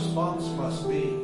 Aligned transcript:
response 0.00 0.46
must 0.56 0.88
be 0.88 1.19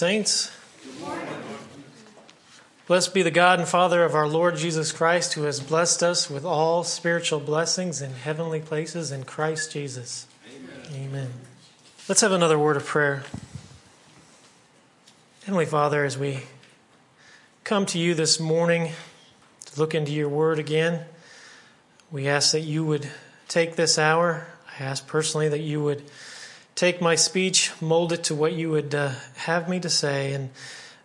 saints. 0.00 0.50
Blessed 2.86 3.12
be 3.12 3.20
the 3.20 3.30
God 3.30 3.58
and 3.58 3.68
Father 3.68 4.02
of 4.02 4.14
our 4.14 4.26
Lord 4.26 4.56
Jesus 4.56 4.92
Christ, 4.92 5.34
who 5.34 5.42
has 5.42 5.60
blessed 5.60 6.02
us 6.02 6.30
with 6.30 6.42
all 6.42 6.84
spiritual 6.84 7.38
blessings 7.38 8.00
in 8.00 8.14
heavenly 8.14 8.60
places 8.60 9.12
in 9.12 9.24
Christ 9.24 9.72
Jesus. 9.72 10.26
Amen. 10.94 11.28
Let's 12.08 12.22
have 12.22 12.32
another 12.32 12.58
word 12.58 12.78
of 12.78 12.86
prayer. 12.86 13.24
Heavenly 15.44 15.66
Father, 15.66 16.02
as 16.06 16.16
we 16.16 16.44
come 17.62 17.84
to 17.84 17.98
you 17.98 18.14
this 18.14 18.40
morning 18.40 18.92
to 19.66 19.78
look 19.78 19.94
into 19.94 20.12
your 20.12 20.30
word 20.30 20.58
again, 20.58 21.04
we 22.10 22.26
ask 22.26 22.52
that 22.52 22.60
you 22.60 22.86
would 22.86 23.06
take 23.48 23.76
this 23.76 23.98
hour. 23.98 24.46
I 24.80 24.82
ask 24.82 25.06
personally 25.06 25.50
that 25.50 25.60
you 25.60 25.82
would 25.82 26.02
take 26.80 26.98
my 26.98 27.14
speech, 27.14 27.70
mold 27.82 28.10
it 28.10 28.24
to 28.24 28.34
what 28.34 28.54
you 28.54 28.70
would 28.70 28.94
uh, 28.94 29.12
have 29.36 29.68
me 29.68 29.78
to 29.78 29.90
say, 29.90 30.32
and 30.32 30.48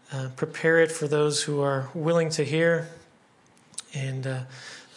uh, 0.09 0.29
prepare 0.37 0.79
it 0.79 0.89
for 0.89 1.05
those 1.05 1.43
who 1.43 1.59
are 1.59 1.89
willing 1.93 2.29
to 2.29 2.45
hear. 2.45 2.87
And 3.93 4.25
uh, 4.25 4.39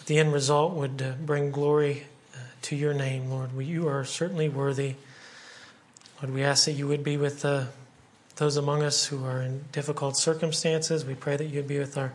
the 0.06 0.20
end 0.20 0.32
result 0.32 0.74
would 0.74 1.02
uh, 1.02 1.14
bring 1.20 1.50
glory 1.50 2.04
uh, 2.32 2.38
to 2.62 2.76
your 2.76 2.94
name, 2.94 3.28
Lord. 3.28 3.56
We, 3.56 3.64
you 3.64 3.88
are 3.88 4.04
certainly 4.04 4.48
worthy. 4.48 4.94
Lord, 6.22 6.32
we 6.32 6.44
ask 6.44 6.66
that 6.66 6.74
you 6.74 6.86
would 6.86 7.02
be 7.02 7.16
with 7.16 7.44
uh, 7.44 7.64
those 8.36 8.56
among 8.56 8.84
us 8.84 9.06
who 9.06 9.24
are 9.24 9.42
in 9.42 9.64
difficult 9.72 10.16
circumstances. 10.16 11.04
We 11.04 11.16
pray 11.16 11.36
that 11.36 11.46
you'd 11.46 11.66
be 11.66 11.80
with 11.80 11.98
our 11.98 12.12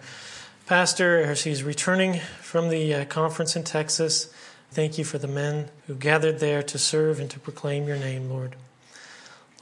pastor 0.68 1.20
as 1.20 1.44
he's 1.44 1.64
returning 1.64 2.22
from 2.40 2.70
the 2.70 3.04
conference 3.08 3.58
in 3.58 3.66
Texas. 3.66 4.34
Thank 4.74 4.98
you 4.98 5.04
for 5.04 5.20
the 5.20 5.28
men 5.28 5.70
who 5.86 5.94
gathered 5.94 6.40
there 6.40 6.64
to 6.64 6.80
serve 6.80 7.20
and 7.20 7.30
to 7.30 7.40
proclaim 7.40 7.88
your 7.88 7.98
name, 7.98 8.28
Lord. 8.28 8.56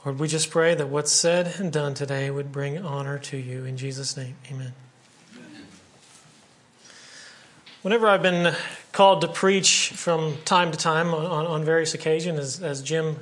Lord, 0.06 0.18
we 0.18 0.26
just 0.26 0.50
pray 0.50 0.74
that 0.74 0.88
what's 0.88 1.12
said 1.12 1.56
and 1.60 1.70
done 1.70 1.92
today 1.92 2.30
would 2.30 2.50
bring 2.50 2.78
honor 2.78 3.18
to 3.18 3.36
you. 3.36 3.66
In 3.66 3.76
Jesus' 3.76 4.16
name, 4.16 4.36
amen. 4.50 4.72
Whenever 7.82 8.08
I've 8.08 8.22
been 8.22 8.54
called 8.92 9.20
to 9.20 9.28
preach 9.28 9.92
from 9.94 10.38
time 10.46 10.72
to 10.72 10.78
time 10.78 11.12
on, 11.12 11.26
on, 11.26 11.46
on 11.46 11.62
various 11.62 11.92
occasions, 11.92 12.38
as, 12.38 12.62
as 12.62 12.82
Jim 12.82 13.16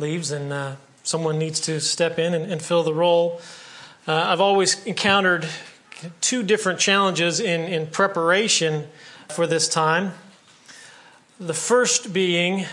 leaves 0.00 0.32
and 0.32 0.52
uh, 0.52 0.74
someone 1.04 1.38
needs 1.38 1.60
to 1.60 1.80
step 1.80 2.18
in 2.18 2.34
and, 2.34 2.50
and 2.50 2.60
fill 2.60 2.82
the 2.82 2.92
role, 2.92 3.40
uh, 4.08 4.12
I've 4.26 4.40
always 4.40 4.84
encountered 4.86 5.46
two 6.20 6.42
different 6.42 6.80
challenges 6.80 7.38
in, 7.38 7.60
in 7.60 7.86
preparation 7.86 8.88
for 9.28 9.46
this 9.46 9.68
time. 9.68 10.14
The 11.40 11.54
first 11.54 12.12
being, 12.12 12.66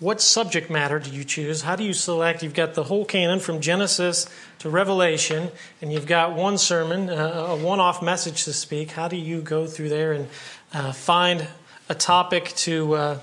what 0.00 0.20
subject 0.20 0.68
matter 0.68 0.98
do 0.98 1.10
you 1.10 1.22
choose? 1.22 1.62
How 1.62 1.76
do 1.76 1.84
you 1.84 1.92
select? 1.92 2.42
You've 2.42 2.54
got 2.54 2.74
the 2.74 2.82
whole 2.82 3.04
canon 3.04 3.38
from 3.38 3.60
Genesis 3.60 4.28
to 4.58 4.68
Revelation, 4.68 5.52
and 5.80 5.92
you've 5.92 6.08
got 6.08 6.34
one 6.34 6.58
sermon, 6.58 7.08
uh, 7.08 7.46
a 7.50 7.56
one 7.56 7.78
off 7.78 8.02
message 8.02 8.42
to 8.46 8.52
speak. 8.52 8.90
How 8.90 9.06
do 9.06 9.16
you 9.16 9.40
go 9.40 9.68
through 9.68 9.90
there 9.90 10.12
and 10.12 10.26
uh, 10.72 10.90
find 10.90 11.46
a 11.88 11.94
topic 11.94 12.46
to, 12.56 12.94
uh, 12.94 13.18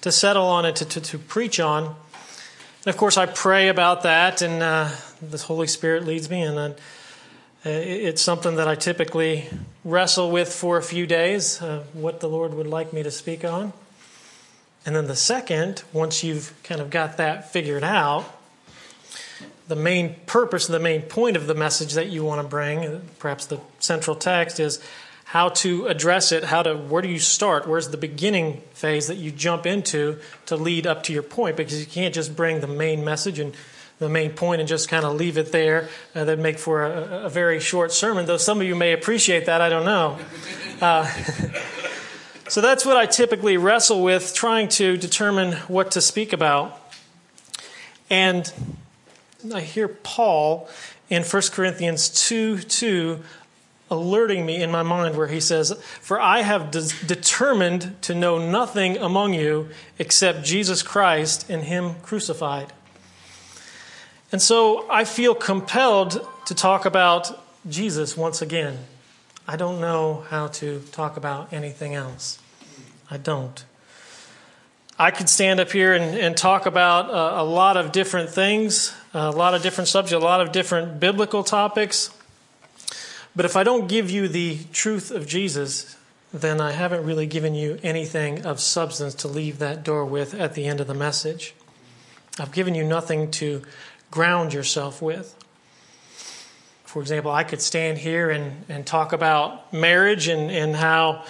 to 0.00 0.10
settle 0.10 0.46
on 0.46 0.64
and 0.64 0.74
to, 0.76 0.86
to, 0.86 1.02
to 1.02 1.18
preach 1.18 1.60
on. 1.60 1.84
And 1.84 2.86
of 2.86 2.96
course, 2.96 3.18
I 3.18 3.26
pray 3.26 3.68
about 3.68 4.04
that, 4.04 4.40
and 4.40 4.62
uh, 4.62 4.88
the 5.20 5.36
Holy 5.36 5.66
Spirit 5.66 6.06
leads 6.06 6.30
me, 6.30 6.40
and 6.40 6.58
uh, 6.58 6.72
it's 7.64 8.22
something 8.22 8.56
that 8.56 8.68
I 8.68 8.74
typically 8.74 9.50
wrestle 9.84 10.30
with 10.30 10.50
for 10.50 10.78
a 10.78 10.82
few 10.82 11.06
days, 11.06 11.60
uh, 11.60 11.84
what 11.92 12.20
the 12.20 12.28
Lord 12.30 12.54
would 12.54 12.66
like 12.66 12.94
me 12.94 13.02
to 13.02 13.10
speak 13.10 13.44
on. 13.44 13.74
And 14.86 14.94
then 14.94 15.06
the 15.06 15.16
second, 15.16 15.82
once 15.92 16.22
you've 16.22 16.52
kind 16.62 16.80
of 16.80 16.90
got 16.90 17.16
that 17.16 17.50
figured 17.50 17.84
out, 17.84 18.24
the 19.66 19.76
main 19.76 20.16
purpose, 20.26 20.66
the 20.66 20.78
main 20.78 21.02
point 21.02 21.36
of 21.36 21.46
the 21.46 21.54
message 21.54 21.94
that 21.94 22.08
you 22.08 22.22
want 22.22 22.42
to 22.42 22.46
bring, 22.46 23.00
perhaps 23.18 23.46
the 23.46 23.60
central 23.78 24.14
text, 24.14 24.60
is 24.60 24.82
how 25.24 25.48
to 25.48 25.86
address 25.86 26.32
it, 26.32 26.44
how 26.44 26.62
to 26.62 26.74
where 26.74 27.00
do 27.00 27.08
you 27.08 27.18
start? 27.18 27.66
Where's 27.66 27.88
the 27.88 27.96
beginning 27.96 28.60
phase 28.74 29.06
that 29.06 29.16
you 29.16 29.30
jump 29.30 29.64
into 29.64 30.18
to 30.46 30.56
lead 30.56 30.86
up 30.86 31.02
to 31.04 31.12
your 31.12 31.22
point? 31.22 31.56
Because 31.56 31.80
you 31.80 31.86
can't 31.86 32.14
just 32.14 32.36
bring 32.36 32.60
the 32.60 32.66
main 32.66 33.04
message 33.04 33.38
and 33.38 33.54
the 33.98 34.08
main 34.08 34.32
point 34.32 34.60
and 34.60 34.68
just 34.68 34.88
kind 34.88 35.04
of 35.04 35.14
leave 35.14 35.38
it 35.38 35.50
there. 35.50 35.88
Uh, 36.14 36.24
that'd 36.24 36.38
make 36.38 36.58
for 36.58 36.84
a, 36.84 37.24
a, 37.24 37.28
very 37.30 37.58
short 37.58 37.90
sermon, 37.90 38.26
though 38.26 38.36
some 38.36 38.60
of 38.60 38.66
you 38.66 38.74
may 38.74 38.92
appreciate 38.92 39.46
that. 39.46 39.60
I 39.60 39.68
don't 39.68 39.84
know. 39.84 40.18
Uh, 40.80 41.10
so 42.48 42.60
that's 42.60 42.84
what 42.84 42.96
I 42.96 43.06
typically 43.06 43.56
wrestle 43.56 44.02
with, 44.02 44.34
trying 44.34 44.68
to 44.70 44.96
determine 44.96 45.52
what 45.68 45.90
to 45.92 46.00
speak 46.00 46.32
about. 46.32 46.80
And 48.10 48.52
I 49.52 49.60
hear 49.60 49.88
Paul 49.88 50.68
in 51.08 51.22
1 51.22 51.42
Corinthians 51.52 52.08
2 52.28 52.58
2 52.58 53.20
alerting 53.90 54.44
me 54.46 54.62
in 54.62 54.70
my 54.70 54.82
mind 54.82 55.16
where 55.16 55.26
he 55.26 55.40
says, 55.40 55.72
For 56.00 56.20
I 56.20 56.42
have 56.42 56.70
de- 56.70 56.88
determined 57.06 58.00
to 58.02 58.14
know 58.14 58.38
nothing 58.38 58.96
among 58.96 59.34
you 59.34 59.68
except 59.98 60.44
Jesus 60.44 60.82
Christ 60.82 61.48
and 61.50 61.64
Him 61.64 61.94
crucified. 62.02 62.72
And 64.32 64.42
so 64.42 64.90
I 64.90 65.04
feel 65.04 65.34
compelled 65.34 66.26
to 66.46 66.54
talk 66.54 66.84
about 66.84 67.40
Jesus 67.68 68.16
once 68.16 68.42
again. 68.42 68.78
I 69.46 69.56
don't 69.56 69.80
know 69.80 70.24
how 70.30 70.48
to 70.48 70.80
talk 70.92 71.16
about 71.16 71.52
anything 71.52 71.94
else. 71.94 72.38
I 73.10 73.18
don't. 73.18 73.64
I 74.98 75.10
could 75.10 75.28
stand 75.28 75.60
up 75.60 75.72
here 75.72 75.92
and, 75.92 76.16
and 76.16 76.36
talk 76.36 76.66
about 76.66 77.10
uh, 77.10 77.42
a 77.42 77.44
lot 77.44 77.76
of 77.76 77.92
different 77.92 78.30
things, 78.30 78.94
a 79.12 79.30
lot 79.30 79.54
of 79.54 79.62
different 79.62 79.88
subjects, 79.88 80.14
a 80.14 80.24
lot 80.24 80.40
of 80.40 80.52
different 80.52 81.00
biblical 81.00 81.42
topics. 81.42 82.10
But 83.36 83.44
if 83.44 83.56
I 83.56 83.64
don't 83.64 83.88
give 83.88 84.10
you 84.10 84.28
the 84.28 84.58
truth 84.72 85.10
of 85.10 85.26
Jesus, 85.26 85.96
then 86.32 86.60
I 86.60 86.72
haven't 86.72 87.04
really 87.04 87.26
given 87.26 87.54
you 87.54 87.78
anything 87.82 88.46
of 88.46 88.60
substance 88.60 89.14
to 89.16 89.28
leave 89.28 89.58
that 89.58 89.82
door 89.82 90.04
with 90.04 90.32
at 90.32 90.54
the 90.54 90.66
end 90.66 90.80
of 90.80 90.86
the 90.86 90.94
message. 90.94 91.54
I've 92.38 92.52
given 92.52 92.74
you 92.74 92.84
nothing 92.84 93.30
to 93.32 93.62
ground 94.10 94.52
yourself 94.52 95.02
with. 95.02 95.34
For 96.94 97.00
example, 97.00 97.32
I 97.32 97.42
could 97.42 97.60
stand 97.60 97.98
here 97.98 98.30
and, 98.30 98.66
and 98.68 98.86
talk 98.86 99.12
about 99.12 99.72
marriage 99.72 100.28
and, 100.28 100.48
and 100.48 100.76
how 100.76 101.24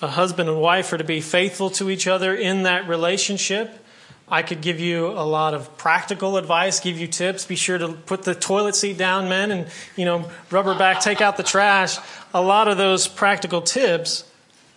a 0.00 0.06
husband 0.06 0.48
and 0.48 0.60
wife 0.60 0.92
are 0.92 0.98
to 0.98 1.02
be 1.02 1.20
faithful 1.20 1.68
to 1.70 1.90
each 1.90 2.06
other 2.06 2.32
in 2.32 2.62
that 2.62 2.86
relationship. 2.86 3.84
I 4.28 4.42
could 4.42 4.60
give 4.60 4.78
you 4.78 5.08
a 5.08 5.26
lot 5.26 5.52
of 5.52 5.76
practical 5.76 6.36
advice, 6.36 6.78
give 6.78 6.96
you 6.96 7.08
tips. 7.08 7.44
Be 7.44 7.56
sure 7.56 7.76
to 7.76 7.88
put 7.88 8.22
the 8.22 8.36
toilet 8.36 8.76
seat 8.76 8.98
down, 8.98 9.28
men, 9.28 9.50
and 9.50 9.66
you 9.96 10.04
know, 10.04 10.30
rubber 10.48 10.78
back, 10.78 11.00
take 11.00 11.20
out 11.20 11.36
the 11.36 11.42
trash. 11.42 11.98
A 12.32 12.40
lot 12.40 12.68
of 12.68 12.78
those 12.78 13.08
practical 13.08 13.62
tips. 13.62 14.22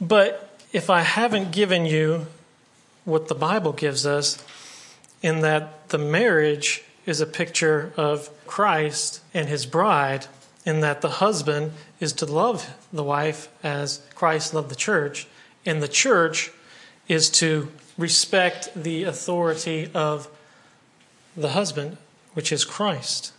But 0.01 0.59
if 0.71 0.89
I 0.89 1.01
haven't 1.01 1.51
given 1.51 1.85
you 1.85 2.25
what 3.05 3.27
the 3.27 3.35
Bible 3.35 3.71
gives 3.71 4.03
us, 4.07 4.43
in 5.21 5.41
that 5.41 5.89
the 5.89 5.99
marriage 5.99 6.83
is 7.05 7.21
a 7.21 7.25
picture 7.25 7.91
of 7.97 8.29
Christ 8.47 9.21
and 9.33 9.47
his 9.47 9.65
bride, 9.65 10.27
in 10.65 10.79
that 10.79 11.01
the 11.01 11.09
husband 11.09 11.73
is 11.99 12.13
to 12.13 12.25
love 12.25 12.73
the 12.91 13.03
wife 13.03 13.49
as 13.63 14.01
Christ 14.15 14.53
loved 14.53 14.69
the 14.69 14.75
church, 14.75 15.27
and 15.65 15.81
the 15.81 15.87
church 15.87 16.51
is 17.07 17.29
to 17.31 17.69
respect 17.97 18.69
the 18.75 19.03
authority 19.03 19.89
of 19.93 20.27
the 21.35 21.49
husband, 21.49 21.97
which 22.33 22.51
is 22.51 22.63
Christ. 22.63 23.33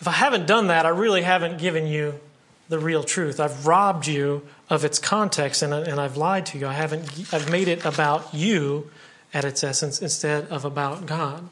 If 0.00 0.08
I 0.08 0.12
haven't 0.12 0.46
done 0.46 0.68
that, 0.68 0.86
I 0.86 0.90
really 0.90 1.22
haven't 1.22 1.58
given 1.58 1.86
you 1.86 2.20
the 2.68 2.78
real 2.78 3.02
truth. 3.02 3.40
I've 3.40 3.66
robbed 3.66 4.06
you 4.06 4.46
of 4.70 4.84
its 4.84 4.98
context 4.98 5.62
and, 5.62 5.74
and 5.74 6.00
I've 6.00 6.16
lied 6.16 6.46
to 6.46 6.58
you. 6.58 6.66
I 6.66 6.72
haven't, 6.72 7.34
I've 7.34 7.50
made 7.50 7.68
it 7.68 7.84
about 7.84 8.32
you 8.32 8.90
at 9.34 9.44
its 9.44 9.64
essence 9.64 10.00
instead 10.00 10.46
of 10.48 10.64
about 10.64 11.06
God. 11.06 11.48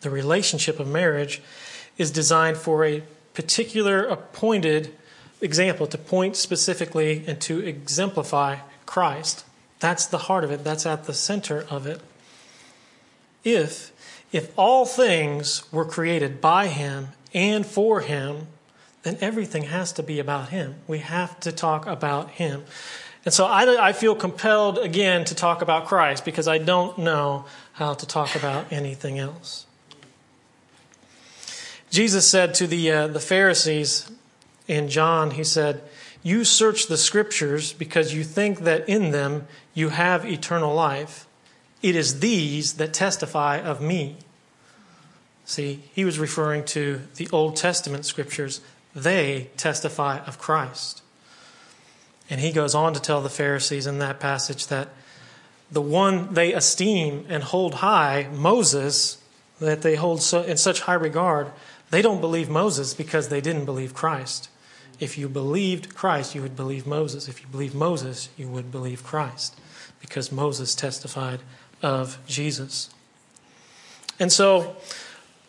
The 0.00 0.10
relationship 0.10 0.78
of 0.78 0.86
marriage 0.86 1.42
is 1.96 2.10
designed 2.10 2.56
for 2.56 2.84
a 2.84 3.02
particular 3.34 4.04
appointed 4.04 4.94
example 5.40 5.86
to 5.86 5.98
point 5.98 6.36
specifically 6.36 7.24
and 7.26 7.40
to 7.42 7.60
exemplify 7.60 8.58
Christ. 8.86 9.44
That's 9.80 10.06
the 10.06 10.18
heart 10.18 10.44
of 10.44 10.50
it. 10.50 10.64
That's 10.64 10.86
at 10.86 11.04
the 11.04 11.14
center 11.14 11.64
of 11.70 11.86
it. 11.86 12.00
If 13.44 13.92
if 14.30 14.52
all 14.58 14.84
things 14.84 15.70
were 15.72 15.86
created 15.86 16.40
by 16.40 16.66
him 16.66 17.08
and 17.32 17.64
for 17.64 18.00
him, 18.00 18.48
then 19.02 19.16
everything 19.20 19.64
has 19.64 19.92
to 19.92 20.02
be 20.02 20.18
about 20.18 20.50
him. 20.50 20.74
We 20.86 20.98
have 20.98 21.40
to 21.40 21.52
talk 21.52 21.86
about 21.86 22.32
him. 22.32 22.64
And 23.24 23.32
so 23.32 23.46
I, 23.46 23.88
I 23.88 23.92
feel 23.92 24.14
compelled 24.14 24.78
again 24.78 25.24
to 25.26 25.34
talk 25.34 25.62
about 25.62 25.86
Christ 25.86 26.24
because 26.24 26.46
I 26.46 26.58
don't 26.58 26.98
know 26.98 27.46
how 27.72 27.94
to 27.94 28.06
talk 28.06 28.36
about 28.36 28.72
anything 28.72 29.18
else. 29.18 29.66
Jesus 31.90 32.28
said 32.28 32.54
to 32.54 32.66
the, 32.66 32.90
uh, 32.90 33.06
the 33.06 33.20
Pharisees 33.20 34.10
in 34.66 34.88
John, 34.88 35.32
He 35.32 35.44
said, 35.44 35.82
You 36.22 36.44
search 36.44 36.86
the 36.86 36.96
scriptures 36.96 37.72
because 37.72 38.14
you 38.14 38.24
think 38.24 38.60
that 38.60 38.88
in 38.88 39.10
them 39.10 39.46
you 39.74 39.90
have 39.90 40.24
eternal 40.24 40.74
life. 40.74 41.26
It 41.82 41.96
is 41.96 42.20
these 42.20 42.74
that 42.74 42.92
testify 42.92 43.58
of 43.58 43.80
me. 43.80 44.16
See, 45.44 45.84
he 45.94 46.04
was 46.04 46.18
referring 46.18 46.64
to 46.66 47.00
the 47.16 47.28
Old 47.32 47.56
Testament 47.56 48.04
scriptures. 48.04 48.60
They 48.94 49.48
testify 49.56 50.18
of 50.26 50.38
Christ. 50.38 51.02
And 52.28 52.40
he 52.40 52.52
goes 52.52 52.74
on 52.74 52.92
to 52.92 53.00
tell 53.00 53.22
the 53.22 53.30
Pharisees 53.30 53.86
in 53.86 53.98
that 54.00 54.20
passage 54.20 54.66
that 54.66 54.88
the 55.70 55.80
one 55.80 56.34
they 56.34 56.52
esteem 56.52 57.24
and 57.28 57.42
hold 57.42 57.74
high, 57.76 58.28
Moses, 58.32 59.18
that 59.60 59.82
they 59.82 59.96
hold 59.96 60.22
so, 60.22 60.42
in 60.42 60.56
such 60.56 60.82
high 60.82 60.94
regard, 60.94 61.50
they 61.90 62.02
don't 62.02 62.20
believe 62.20 62.48
Moses 62.48 62.94
because 62.94 63.28
they 63.28 63.40
didn't 63.40 63.64
believe 63.64 63.94
Christ. 63.94 64.48
If 65.00 65.16
you 65.16 65.28
believed 65.28 65.94
Christ, 65.94 66.34
you 66.34 66.42
would 66.42 66.56
believe 66.56 66.86
Moses. 66.86 67.28
If 67.28 67.40
you 67.40 67.46
believed 67.48 67.74
Moses, 67.74 68.28
you 68.36 68.48
would 68.48 68.70
believe 68.70 69.04
Christ 69.04 69.58
because 70.00 70.32
Moses 70.32 70.74
testified 70.74 71.40
of 71.82 72.18
Jesus. 72.26 72.90
And 74.18 74.32
so, 74.32 74.76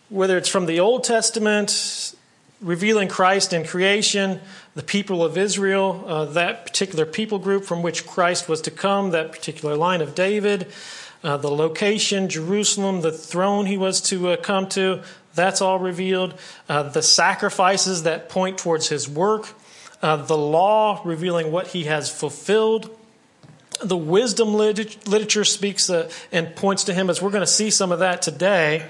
whether 0.09 0.37
it's 0.37 0.49
from 0.49 0.65
the 0.65 0.79
Old 0.79 1.03
Testament, 1.03 2.15
revealing 2.61 3.07
Christ 3.07 3.53
in 3.53 3.65
creation, 3.65 4.41
the 4.75 4.83
people 4.83 5.23
of 5.23 5.37
Israel, 5.37 6.03
uh, 6.05 6.25
that 6.25 6.65
particular 6.65 7.05
people 7.05 7.39
group 7.39 7.63
from 7.63 7.81
which 7.81 8.05
Christ 8.05 8.47
was 8.47 8.61
to 8.61 8.71
come, 8.71 9.11
that 9.11 9.31
particular 9.31 9.75
line 9.75 10.01
of 10.01 10.13
David, 10.13 10.67
uh, 11.23 11.37
the 11.37 11.51
location, 11.51 12.29
Jerusalem, 12.29 13.01
the 13.01 13.11
throne 13.11 13.65
he 13.65 13.77
was 13.77 14.01
to 14.01 14.29
uh, 14.29 14.37
come 14.37 14.67
to, 14.69 15.01
that's 15.39 15.61
all 15.61 15.79
revealed. 15.79 16.33
Uh, 16.67 16.83
the 16.83 17.01
sacrifices 17.01 18.03
that 18.03 18.29
point 18.29 18.57
towards 18.57 18.89
his 18.89 19.07
work, 19.09 19.47
uh, 20.01 20.17
the 20.17 20.37
law 20.37 21.01
revealing 21.05 21.51
what 21.51 21.67
he 21.67 21.85
has 21.85 22.09
fulfilled. 22.09 22.95
The 23.81 23.97
wisdom 23.97 24.53
literature 24.53 25.45
speaks 25.45 25.89
uh, 25.89 26.11
and 26.31 26.55
points 26.55 26.83
to 26.85 26.93
him, 26.93 27.09
as 27.09 27.21
we're 27.21 27.31
going 27.31 27.41
to 27.41 27.47
see 27.47 27.69
some 27.69 27.91
of 27.91 27.99
that 27.99 28.21
today. 28.21 28.85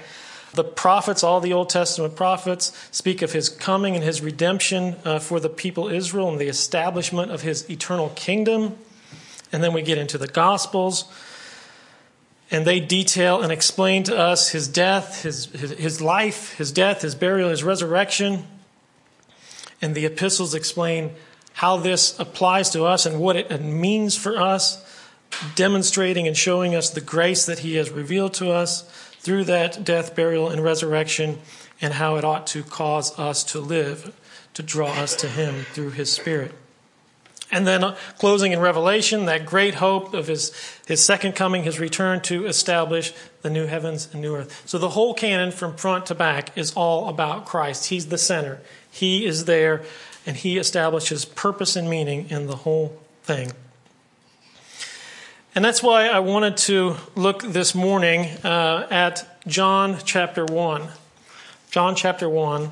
The 0.52 0.64
prophets, 0.64 1.22
all 1.22 1.40
the 1.40 1.52
Old 1.52 1.70
Testament 1.70 2.16
prophets, 2.16 2.76
speak 2.90 3.22
of 3.22 3.32
his 3.32 3.48
coming 3.48 3.94
and 3.94 4.02
his 4.02 4.20
redemption 4.20 4.96
uh, 5.04 5.20
for 5.20 5.38
the 5.38 5.48
people 5.48 5.88
Israel 5.88 6.28
and 6.28 6.40
the 6.40 6.48
establishment 6.48 7.30
of 7.30 7.42
his 7.42 7.70
eternal 7.70 8.08
kingdom. 8.10 8.76
And 9.52 9.62
then 9.62 9.72
we 9.72 9.82
get 9.82 9.98
into 9.98 10.18
the 10.18 10.26
Gospels 10.26 11.04
and 12.50 12.66
they 12.66 12.80
detail 12.80 13.42
and 13.42 13.52
explain 13.52 14.02
to 14.04 14.16
us 14.16 14.50
his 14.50 14.66
death, 14.66 15.22
his, 15.22 15.46
his, 15.46 16.00
life, 16.00 16.54
his 16.56 16.72
death, 16.72 17.02
his 17.02 17.14
burial, 17.14 17.48
his 17.48 17.62
resurrection. 17.62 18.44
And 19.80 19.94
the 19.94 20.04
epistles 20.04 20.54
explain 20.54 21.12
how 21.54 21.76
this 21.76 22.18
applies 22.18 22.70
to 22.70 22.84
us 22.84 23.06
and 23.06 23.20
what 23.20 23.36
it 23.36 23.62
means 23.62 24.16
for 24.16 24.36
us, 24.36 24.84
demonstrating 25.54 26.26
and 26.26 26.36
showing 26.36 26.74
us 26.74 26.90
the 26.90 27.00
grace 27.00 27.46
that 27.46 27.60
he 27.60 27.76
has 27.76 27.90
revealed 27.90 28.34
to 28.34 28.50
us 28.50 28.82
through 29.20 29.44
that 29.44 29.84
death, 29.84 30.16
burial, 30.16 30.48
and 30.48 30.64
resurrection, 30.64 31.38
and 31.80 31.94
how 31.94 32.16
it 32.16 32.24
ought 32.24 32.46
to 32.48 32.62
cause 32.62 33.16
us 33.18 33.44
to 33.44 33.60
live, 33.60 34.12
to 34.54 34.62
draw 34.62 34.88
us 34.88 35.14
to 35.16 35.28
him 35.28 35.64
through 35.72 35.90
his 35.90 36.10
Spirit. 36.10 36.52
And 37.52 37.66
then 37.66 37.82
uh, 37.82 37.96
closing 38.18 38.52
in 38.52 38.60
Revelation, 38.60 39.24
that 39.26 39.44
great 39.44 39.74
hope 39.74 40.14
of 40.14 40.28
his, 40.28 40.52
his 40.86 41.04
second 41.04 41.34
coming, 41.34 41.64
his 41.64 41.80
return 41.80 42.20
to 42.22 42.46
establish 42.46 43.12
the 43.42 43.50
new 43.50 43.66
heavens 43.66 44.08
and 44.12 44.22
new 44.22 44.36
earth. 44.36 44.62
So 44.66 44.78
the 44.78 44.90
whole 44.90 45.14
canon 45.14 45.50
from 45.50 45.76
front 45.76 46.06
to 46.06 46.14
back 46.14 46.56
is 46.56 46.72
all 46.74 47.08
about 47.08 47.46
Christ. 47.46 47.86
He's 47.86 48.06
the 48.06 48.18
center. 48.18 48.60
He 48.90 49.26
is 49.26 49.46
there, 49.46 49.82
and 50.26 50.36
he 50.36 50.58
establishes 50.58 51.24
purpose 51.24 51.74
and 51.74 51.90
meaning 51.90 52.30
in 52.30 52.46
the 52.46 52.56
whole 52.56 52.98
thing. 53.24 53.52
And 55.52 55.64
that's 55.64 55.82
why 55.82 56.06
I 56.06 56.20
wanted 56.20 56.56
to 56.58 56.96
look 57.16 57.42
this 57.42 57.74
morning 57.74 58.26
uh, 58.44 58.86
at 58.88 59.26
John 59.48 59.98
chapter 60.04 60.44
1. 60.44 60.88
John 61.72 61.96
chapter 61.96 62.28
1, 62.28 62.70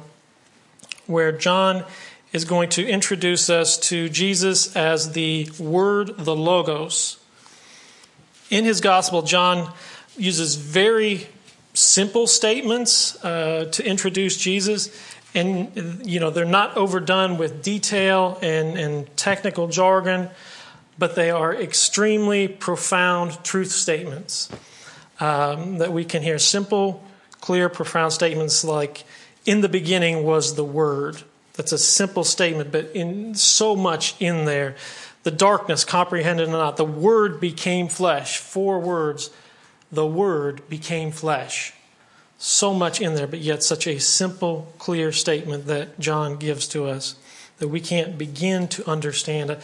where 1.07 1.33
John 1.33 1.85
is 2.33 2.45
going 2.45 2.69
to 2.69 2.87
introduce 2.87 3.49
us 3.49 3.79
to 3.79 4.09
Jesus 4.09 4.77
as 4.77 5.13
the 5.13 5.51
Word, 5.59 6.17
the 6.19 6.37
Logos. 6.37 7.19
In 8.51 8.65
his 8.65 8.81
gospel, 8.81 9.23
John 9.23 9.73
uses 10.17 10.57
very 10.57 11.27
simple 11.75 12.27
statements 12.27 13.23
uh, 13.25 13.69
to 13.73 13.87
introduce 13.87 14.37
Jesus. 14.37 14.91
And, 15.35 16.05
you 16.05 16.21
know, 16.21 16.31
they're 16.31 16.45
not 16.45 16.77
overdone 16.77 17.39
with 17.39 17.63
detail 17.63 18.39
and, 18.43 18.79
and 18.79 19.17
technical 19.17 19.69
jargon, 19.69 20.31
but 20.99 21.15
they 21.15 21.31
are 21.31 21.55
extremely 21.55 22.49
profound 22.49 23.43
truth 23.45 23.71
statements 23.71 24.51
um, 25.21 25.79
that 25.79 25.93
we 25.93 26.05
can 26.05 26.23
hear. 26.23 26.39
Simple, 26.39 27.03
clear, 27.41 27.69
profound 27.69 28.13
statements 28.13 28.65
like, 28.65 29.05
In 29.47 29.61
the 29.61 29.69
beginning 29.69 30.25
was 30.25 30.57
the 30.57 30.65
Word 30.65 31.23
that's 31.59 31.73
a 31.73 31.79
simple 31.79 32.23
statement, 32.23 32.71
but 32.71 32.93
in 32.95 33.35
so 33.35 33.75
much 33.75 34.15
in 34.21 34.45
there. 34.45 34.77
The 35.25 35.33
darkness 35.33 35.85
comprehended 35.85 36.49
not. 36.49 36.77
The 36.77 36.85
Word 36.85 37.41
became 37.41 37.89
flesh. 37.89 38.39
Four 38.39 38.79
words. 38.79 39.31
The 39.91 40.07
Word 40.07 40.69
became 40.69 41.11
flesh. 41.11 41.75
So 42.39 42.73
much 42.73 43.01
in 43.01 43.17
there, 43.17 43.27
but 43.27 43.41
yet 43.41 43.65
such 43.65 43.89
a 43.89 43.99
simple, 43.99 44.73
clear 44.79 45.11
statement 45.11 45.67
that 45.67 45.99
John 45.99 46.37
gives 46.37 46.69
to 46.69 46.87
us 46.87 47.17
that 47.59 47.67
we 47.67 47.81
can't 47.81 48.17
begin 48.17 48.69
to 48.69 48.89
understand. 48.89 49.59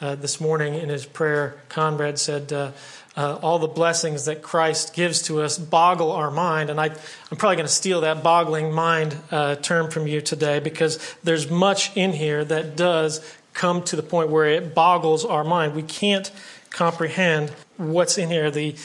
Uh, 0.00 0.14
this 0.14 0.40
morning 0.40 0.72
in 0.76 0.88
his 0.88 1.04
prayer, 1.04 1.60
Conrad 1.68 2.18
said, 2.18 2.50
uh, 2.54 2.70
uh, 3.16 3.38
all 3.42 3.58
the 3.58 3.66
blessings 3.66 4.26
that 4.26 4.42
Christ 4.42 4.94
gives 4.94 5.22
to 5.22 5.42
us 5.42 5.58
boggle 5.58 6.12
our 6.12 6.30
mind. 6.30 6.70
And 6.70 6.80
I, 6.80 6.86
am 6.86 7.36
probably 7.36 7.56
going 7.56 7.66
to 7.66 7.72
steal 7.72 8.02
that 8.02 8.22
boggling 8.22 8.72
mind 8.72 9.16
uh, 9.30 9.56
term 9.56 9.90
from 9.90 10.06
you 10.06 10.20
today 10.20 10.60
because 10.60 10.98
there's 11.22 11.50
much 11.50 11.96
in 11.96 12.12
here 12.12 12.44
that 12.44 12.76
does 12.76 13.20
come 13.52 13.82
to 13.82 13.96
the 13.96 14.02
point 14.02 14.30
where 14.30 14.46
it 14.46 14.74
boggles 14.74 15.24
our 15.24 15.44
mind. 15.44 15.74
We 15.74 15.82
can't 15.82 16.30
comprehend 16.70 17.50
what's 17.76 18.16
in 18.16 18.30
here. 18.30 18.50
The, 18.50 18.76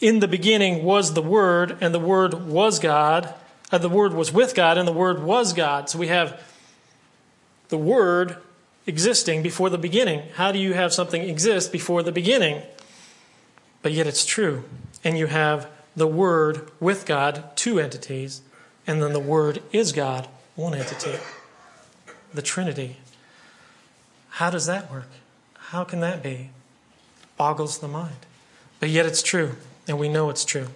in 0.00 0.20
the 0.20 0.28
beginning 0.28 0.84
was 0.84 1.14
the 1.14 1.22
Word, 1.22 1.78
and 1.80 1.94
the 1.94 2.00
Word 2.00 2.34
was 2.48 2.78
God. 2.78 3.32
Uh, 3.70 3.78
the 3.78 3.88
Word 3.88 4.12
was 4.12 4.32
with 4.32 4.54
God, 4.54 4.76
and 4.76 4.86
the 4.86 4.92
Word 4.92 5.22
was 5.22 5.52
God. 5.52 5.88
So 5.88 5.98
we 5.98 6.08
have 6.08 6.42
the 7.68 7.78
Word 7.78 8.36
existing 8.86 9.42
before 9.42 9.70
the 9.70 9.78
beginning. 9.78 10.22
How 10.34 10.52
do 10.52 10.58
you 10.58 10.74
have 10.74 10.92
something 10.92 11.22
exist 11.22 11.72
before 11.72 12.02
the 12.02 12.12
beginning? 12.12 12.62
But 13.86 13.92
yet 13.92 14.08
it's 14.08 14.26
true. 14.26 14.64
And 15.04 15.16
you 15.16 15.28
have 15.28 15.70
the 15.94 16.08
Word 16.08 16.72
with 16.80 17.06
God, 17.06 17.44
two 17.54 17.78
entities, 17.78 18.40
and 18.84 19.00
then 19.00 19.12
the 19.12 19.20
Word 19.20 19.62
is 19.70 19.92
God, 19.92 20.26
one 20.56 20.74
entity, 20.74 21.20
the 22.34 22.42
Trinity. 22.42 22.96
How 24.28 24.50
does 24.50 24.66
that 24.66 24.90
work? 24.90 25.06
How 25.68 25.84
can 25.84 26.00
that 26.00 26.20
be? 26.20 26.50
Boggles 27.36 27.78
the 27.78 27.86
mind. 27.86 28.26
But 28.80 28.88
yet 28.88 29.06
it's 29.06 29.22
true, 29.22 29.54
and 29.86 30.00
we 30.00 30.08
know 30.08 30.30
it's 30.30 30.44
true. 30.44 30.66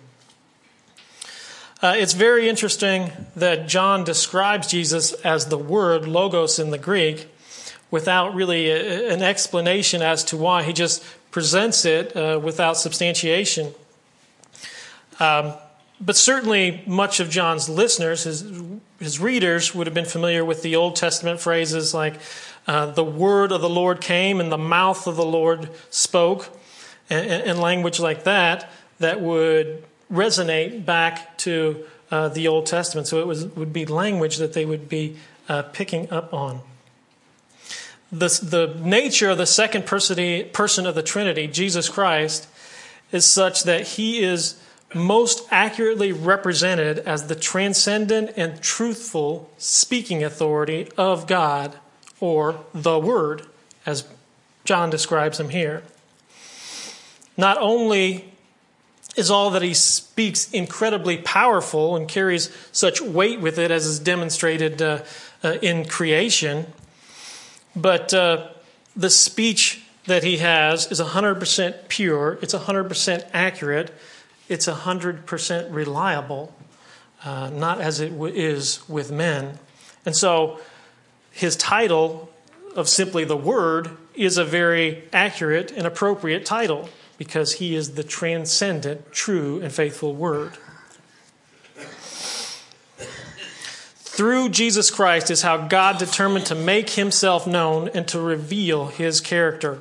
Uh, 1.82 1.94
it's 1.96 2.12
very 2.12 2.48
interesting 2.48 3.10
that 3.34 3.66
John 3.66 4.04
describes 4.04 4.68
Jesus 4.68 5.14
as 5.14 5.46
the 5.46 5.58
word, 5.58 6.06
logos 6.06 6.60
in 6.60 6.70
the 6.70 6.78
Greek, 6.78 7.26
without 7.90 8.36
really 8.36 8.70
a, 8.70 9.12
an 9.12 9.20
explanation 9.20 10.00
as 10.00 10.22
to 10.26 10.36
why. 10.36 10.62
He 10.62 10.72
just 10.72 11.02
presents 11.30 11.84
it 11.84 12.16
uh, 12.16 12.40
without 12.42 12.76
substantiation. 12.76 13.72
Um, 15.18 15.52
but 16.00 16.16
certainly, 16.16 16.82
much 16.86 17.20
of 17.20 17.28
John's 17.28 17.68
listeners, 17.68 18.24
his, 18.24 18.44
his 18.98 19.20
readers, 19.20 19.74
would 19.74 19.86
have 19.86 19.94
been 19.94 20.06
familiar 20.06 20.44
with 20.44 20.62
the 20.62 20.76
Old 20.76 20.96
Testament 20.96 21.40
phrases 21.40 21.92
like, 21.92 22.14
uh, 22.66 22.86
the 22.86 23.04
word 23.04 23.52
of 23.52 23.60
the 23.60 23.68
Lord 23.68 24.00
came 24.00 24.40
and 24.40 24.50
the 24.50 24.58
mouth 24.58 25.06
of 25.06 25.16
the 25.16 25.24
Lord 25.24 25.70
spoke, 25.90 26.48
and, 27.08 27.26
and 27.28 27.58
language 27.58 28.00
like 28.00 28.24
that, 28.24 28.70
that 28.98 29.20
would 29.20 29.84
resonate 30.10 30.84
back 30.84 31.36
to 31.38 31.84
uh, 32.10 32.28
the 32.28 32.48
Old 32.48 32.66
Testament. 32.66 33.06
So 33.06 33.20
it 33.20 33.26
was, 33.26 33.46
would 33.46 33.72
be 33.72 33.86
language 33.86 34.36
that 34.38 34.52
they 34.52 34.64
would 34.64 34.88
be 34.88 35.16
uh, 35.48 35.62
picking 35.62 36.10
up 36.10 36.32
on 36.32 36.60
the, 38.12 38.28
the 38.42 38.76
nature 38.80 39.30
of 39.30 39.38
the 39.38 39.46
second 39.46 39.86
person 39.86 40.86
of 40.86 40.94
the 40.94 41.02
Trinity, 41.02 41.46
Jesus 41.46 41.88
Christ, 41.88 42.48
is 43.12 43.24
such 43.24 43.64
that 43.64 43.88
he 43.88 44.22
is 44.22 44.60
most 44.94 45.46
accurately 45.50 46.12
represented 46.12 46.98
as 47.00 47.28
the 47.28 47.34
transcendent 47.34 48.32
and 48.36 48.60
truthful 48.60 49.50
speaking 49.58 50.24
authority 50.24 50.88
of 50.96 51.26
God, 51.26 51.76
or 52.18 52.64
the 52.74 52.98
Word, 52.98 53.46
as 53.86 54.04
John 54.64 54.90
describes 54.90 55.38
him 55.38 55.50
here. 55.50 55.82
Not 57.36 57.58
only 57.58 58.32
is 59.16 59.30
all 59.30 59.50
that 59.50 59.62
he 59.62 59.74
speaks 59.74 60.50
incredibly 60.50 61.18
powerful 61.18 61.96
and 61.96 62.08
carries 62.08 62.54
such 62.72 63.00
weight 63.00 63.40
with 63.40 63.58
it 63.58 63.70
as 63.70 63.86
is 63.86 63.98
demonstrated 63.98 64.80
uh, 64.82 65.02
uh, 65.42 65.56
in 65.62 65.84
creation, 65.84 66.66
but 67.74 68.12
uh, 68.12 68.48
the 68.96 69.10
speech 69.10 69.82
that 70.06 70.24
he 70.24 70.38
has 70.38 70.90
is 70.90 71.00
100% 71.00 71.88
pure, 71.88 72.38
it's 72.42 72.54
100% 72.54 73.28
accurate, 73.32 73.94
it's 74.48 74.66
100% 74.66 75.72
reliable, 75.72 76.54
uh, 77.24 77.50
not 77.50 77.80
as 77.80 78.00
it 78.00 78.10
w- 78.10 78.34
is 78.34 78.88
with 78.88 79.12
men. 79.12 79.58
And 80.04 80.16
so 80.16 80.58
his 81.30 81.56
title 81.56 82.30
of 82.74 82.88
simply 82.88 83.24
the 83.24 83.36
Word 83.36 83.90
is 84.14 84.38
a 84.38 84.44
very 84.44 85.04
accurate 85.12 85.70
and 85.70 85.86
appropriate 85.86 86.44
title 86.44 86.88
because 87.18 87.54
he 87.54 87.74
is 87.74 87.94
the 87.94 88.02
transcendent, 88.02 89.12
true, 89.12 89.60
and 89.60 89.72
faithful 89.72 90.14
Word. 90.14 90.52
Through 94.20 94.50
Jesus 94.50 94.90
Christ 94.90 95.30
is 95.30 95.40
how 95.40 95.56
God 95.56 95.96
determined 95.96 96.44
to 96.44 96.54
make 96.54 96.90
himself 96.90 97.46
known 97.46 97.88
and 97.94 98.06
to 98.08 98.20
reveal 98.20 98.88
his 98.88 99.18
character. 99.18 99.80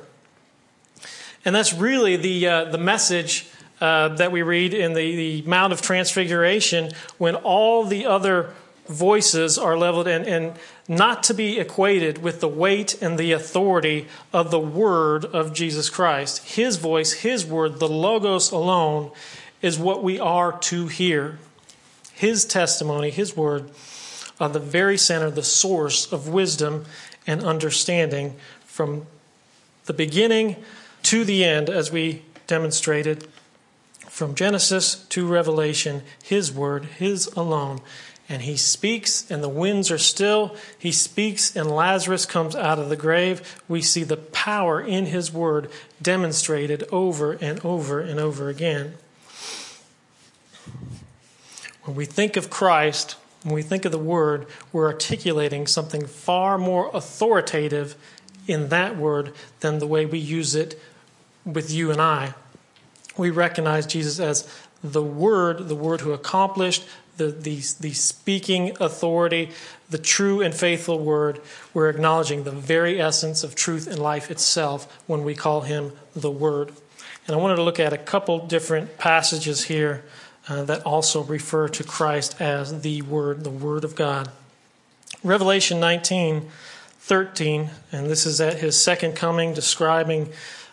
And 1.44 1.54
that's 1.54 1.74
really 1.74 2.16
the, 2.16 2.46
uh, 2.46 2.64
the 2.64 2.78
message 2.78 3.50
uh, 3.82 4.08
that 4.08 4.32
we 4.32 4.40
read 4.40 4.72
in 4.72 4.94
the, 4.94 5.14
the 5.14 5.42
Mount 5.42 5.74
of 5.74 5.82
Transfiguration 5.82 6.92
when 7.18 7.34
all 7.34 7.84
the 7.84 8.06
other 8.06 8.54
voices 8.86 9.58
are 9.58 9.76
leveled 9.76 10.08
and, 10.08 10.26
and 10.26 10.54
not 10.88 11.22
to 11.24 11.34
be 11.34 11.58
equated 11.58 12.22
with 12.22 12.40
the 12.40 12.48
weight 12.48 13.02
and 13.02 13.18
the 13.18 13.32
authority 13.32 14.08
of 14.32 14.50
the 14.50 14.58
word 14.58 15.26
of 15.26 15.52
Jesus 15.52 15.90
Christ. 15.90 16.54
His 16.54 16.78
voice, 16.78 17.12
his 17.12 17.44
word, 17.44 17.78
the 17.78 17.90
Logos 17.90 18.52
alone 18.52 19.10
is 19.60 19.78
what 19.78 20.02
we 20.02 20.18
are 20.18 20.58
to 20.60 20.86
hear. 20.86 21.38
His 22.14 22.46
testimony, 22.46 23.10
his 23.10 23.36
word 23.36 23.70
the 24.48 24.58
very 24.58 24.96
center, 24.96 25.30
the 25.30 25.42
source 25.42 26.10
of 26.12 26.28
wisdom 26.28 26.86
and 27.26 27.42
understanding 27.44 28.36
from 28.64 29.06
the 29.86 29.92
beginning 29.92 30.56
to 31.02 31.24
the 31.24 31.44
end, 31.44 31.68
as 31.68 31.90
we 31.90 32.22
demonstrated 32.46 33.26
from 34.08 34.34
Genesis 34.34 35.04
to 35.10 35.26
Revelation, 35.26 36.02
His 36.22 36.52
Word, 36.52 36.84
His 36.84 37.26
alone. 37.28 37.80
And 38.28 38.42
He 38.42 38.56
speaks, 38.56 39.28
and 39.30 39.42
the 39.42 39.48
winds 39.48 39.90
are 39.90 39.98
still. 39.98 40.54
He 40.78 40.92
speaks, 40.92 41.56
and 41.56 41.70
Lazarus 41.70 42.26
comes 42.26 42.54
out 42.54 42.78
of 42.78 42.88
the 42.88 42.96
grave. 42.96 43.62
We 43.66 43.82
see 43.82 44.04
the 44.04 44.16
power 44.16 44.80
in 44.80 45.06
His 45.06 45.32
Word 45.32 45.70
demonstrated 46.00 46.84
over 46.92 47.32
and 47.32 47.64
over 47.64 48.00
and 48.00 48.20
over 48.20 48.48
again. 48.48 48.94
When 51.84 51.96
we 51.96 52.04
think 52.04 52.36
of 52.36 52.50
Christ, 52.50 53.16
when 53.42 53.54
we 53.54 53.62
think 53.62 53.84
of 53.84 53.92
the 53.92 53.98
word, 53.98 54.46
we're 54.72 54.86
articulating 54.86 55.66
something 55.66 56.06
far 56.06 56.58
more 56.58 56.90
authoritative 56.92 57.96
in 58.46 58.68
that 58.68 58.96
word 58.96 59.32
than 59.60 59.78
the 59.78 59.86
way 59.86 60.04
we 60.04 60.18
use 60.18 60.54
it 60.54 60.80
with 61.44 61.70
you 61.70 61.90
and 61.90 62.00
I. 62.00 62.34
We 63.16 63.30
recognize 63.30 63.86
Jesus 63.86 64.20
as 64.20 64.48
the 64.82 65.02
Word, 65.02 65.68
the 65.68 65.74
Word 65.74 66.00
who 66.00 66.12
accomplished 66.12 66.86
the, 67.16 67.26
the, 67.26 67.56
the 67.80 67.92
speaking 67.92 68.76
authority, 68.80 69.50
the 69.90 69.98
true 69.98 70.40
and 70.40 70.54
faithful 70.54 70.98
word. 70.98 71.40
We're 71.74 71.90
acknowledging 71.90 72.44
the 72.44 72.50
very 72.50 73.00
essence 73.00 73.44
of 73.44 73.54
truth 73.54 73.86
and 73.86 73.98
life 73.98 74.30
itself 74.30 75.02
when 75.06 75.22
we 75.22 75.34
call 75.34 75.62
him 75.62 75.92
the 76.16 76.30
Word. 76.30 76.72
And 77.26 77.36
I 77.36 77.38
wanted 77.38 77.56
to 77.56 77.62
look 77.62 77.78
at 77.78 77.92
a 77.92 77.98
couple 77.98 78.46
different 78.46 78.96
passages 78.96 79.64
here 79.64 80.04
uh, 80.50 80.64
that 80.64 80.82
also 80.84 81.22
refer 81.22 81.68
to 81.68 81.84
Christ 81.84 82.40
as 82.40 82.82
the 82.82 83.02
Word, 83.02 83.44
the 83.44 83.50
Word 83.50 83.84
of 83.84 83.94
God. 83.94 84.28
Revelation 85.22 85.78
19, 85.78 86.48
13, 86.98 87.70
and 87.92 88.10
this 88.10 88.26
is 88.26 88.40
at 88.40 88.58
his 88.58 88.80
second 88.80 89.14
coming, 89.14 89.54
describing, 89.54 90.30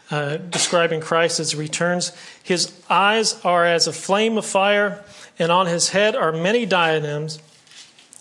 uh, 0.09 0.37
describing 0.37 0.99
Christ 0.99 1.39
as 1.39 1.51
he 1.51 1.59
returns. 1.59 2.11
His 2.41 2.73
eyes 2.89 3.39
are 3.45 3.65
as 3.65 3.85
a 3.85 3.93
flame 3.93 4.37
of 4.39 4.45
fire, 4.45 5.03
and 5.37 5.51
on 5.51 5.67
his 5.67 5.89
head 5.89 6.15
are 6.15 6.31
many 6.31 6.65
diadems, 6.65 7.39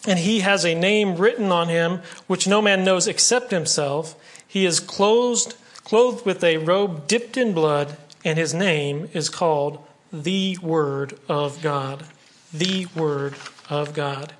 and 0.07 0.19
he 0.19 0.41
has 0.41 0.65
a 0.65 0.75
name 0.75 1.17
written 1.17 1.51
on 1.51 1.69
him 1.69 2.03
which 2.27 2.47
no 2.47 2.61
man 2.61 2.85
knows 2.85 3.09
except 3.09 3.51
himself. 3.51 4.15
He 4.47 4.67
is 4.67 4.79
clothed, 4.79 5.55
clothed 5.85 6.27
with 6.27 6.45
a 6.45 6.59
robe 6.59 7.07
dipped 7.09 7.39
in 7.39 7.55
blood, 7.55 7.97
and 8.27 8.39
his 8.39 8.53
name 8.53 9.09
is 9.15 9.31
called 9.31 9.83
the 10.23 10.59
Word 10.63 11.19
of 11.29 11.63
God. 11.63 12.05
The 12.53 12.87
Word 12.97 13.35
of 13.69 13.95
God. 13.95 14.33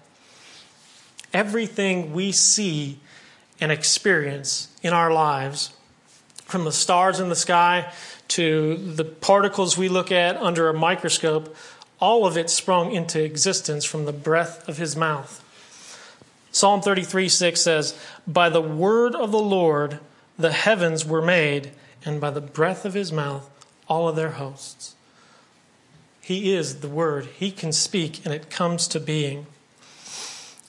Everything 1.33 2.13
we 2.13 2.33
see 2.33 2.99
and 3.61 3.73
experience 3.73 4.69
in 4.83 4.93
our 4.93 5.13
lives, 5.13 5.73
from 6.45 6.65
the 6.65 6.73
stars 6.73 7.21
in 7.21 7.29
the 7.29 7.37
sky 7.37 7.93
to 8.29 8.77
the 8.77 9.05
particles 9.05 9.77
we 9.77 9.89
look 9.89 10.13
at 10.13 10.37
under 10.37 10.69
a 10.69 10.75
microscope, 10.75 11.55
all 12.01 12.27
of 12.27 12.37
it 12.37 12.51
sprung 12.51 12.93
into 12.93 13.23
existence 13.23 13.85
from 13.85 14.05
the 14.05 14.13
breath 14.13 14.69
of 14.69 14.77
his 14.77 14.97
mouth. 14.97 15.43
Psalm 16.53 16.81
33 16.81 17.29
6 17.29 17.61
says, 17.61 17.99
By 18.27 18.49
the 18.49 18.63
word 18.63 19.15
of 19.15 19.33
the 19.33 19.39
Lord 19.39 20.01
the 20.39 20.53
heavens 20.53 21.05
were 21.05 21.23
made, 21.23 21.73
and 22.05 22.21
by 22.21 22.31
the 22.31 22.41
breath 22.41 22.85
of 22.85 22.95
his 22.95 23.13
mouth 23.13 23.51
all 23.89 24.09
of 24.09 24.17
their 24.17 24.33
hosts. 24.33 24.96
He 26.27 26.53
is 26.55 26.81
the 26.81 26.89
Word. 26.89 27.29
He 27.39 27.53
can 27.53 27.71
speak 27.71 28.25
and 28.25 28.35
it 28.35 28.51
comes 28.51 28.89
to 28.89 28.99
being. 28.99 29.47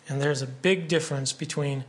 And 0.07 0.21
there's 0.21 0.43
a 0.43 0.47
big 0.47 0.87
difference 0.87 1.33
between 1.33 1.83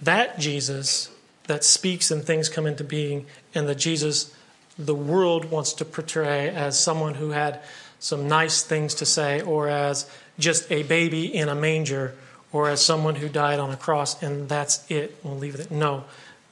that 0.00 0.38
Jesus 0.38 1.10
that 1.46 1.62
speaks 1.62 2.10
and 2.10 2.24
things 2.24 2.48
come 2.48 2.66
into 2.66 2.84
being 2.84 3.26
and 3.54 3.68
the 3.68 3.74
Jesus 3.74 4.34
the 4.78 4.94
world 4.94 5.50
wants 5.50 5.74
to 5.74 5.84
portray 5.84 6.48
as 6.48 6.80
someone 6.80 7.12
who 7.12 7.32
had 7.32 7.60
some 7.98 8.28
nice 8.28 8.62
things 8.62 8.94
to 8.94 9.04
say 9.04 9.42
or 9.42 9.68
as 9.68 10.10
just 10.38 10.72
a 10.72 10.82
baby 10.84 11.26
in 11.26 11.50
a 11.50 11.54
manger 11.54 12.14
or 12.50 12.70
as 12.70 12.82
someone 12.82 13.16
who 13.16 13.28
died 13.28 13.58
on 13.58 13.70
a 13.70 13.76
cross 13.76 14.22
and 14.22 14.48
that's 14.48 14.90
it. 14.90 15.18
We'll 15.22 15.36
leave 15.36 15.56
it. 15.56 15.70
No. 15.70 16.04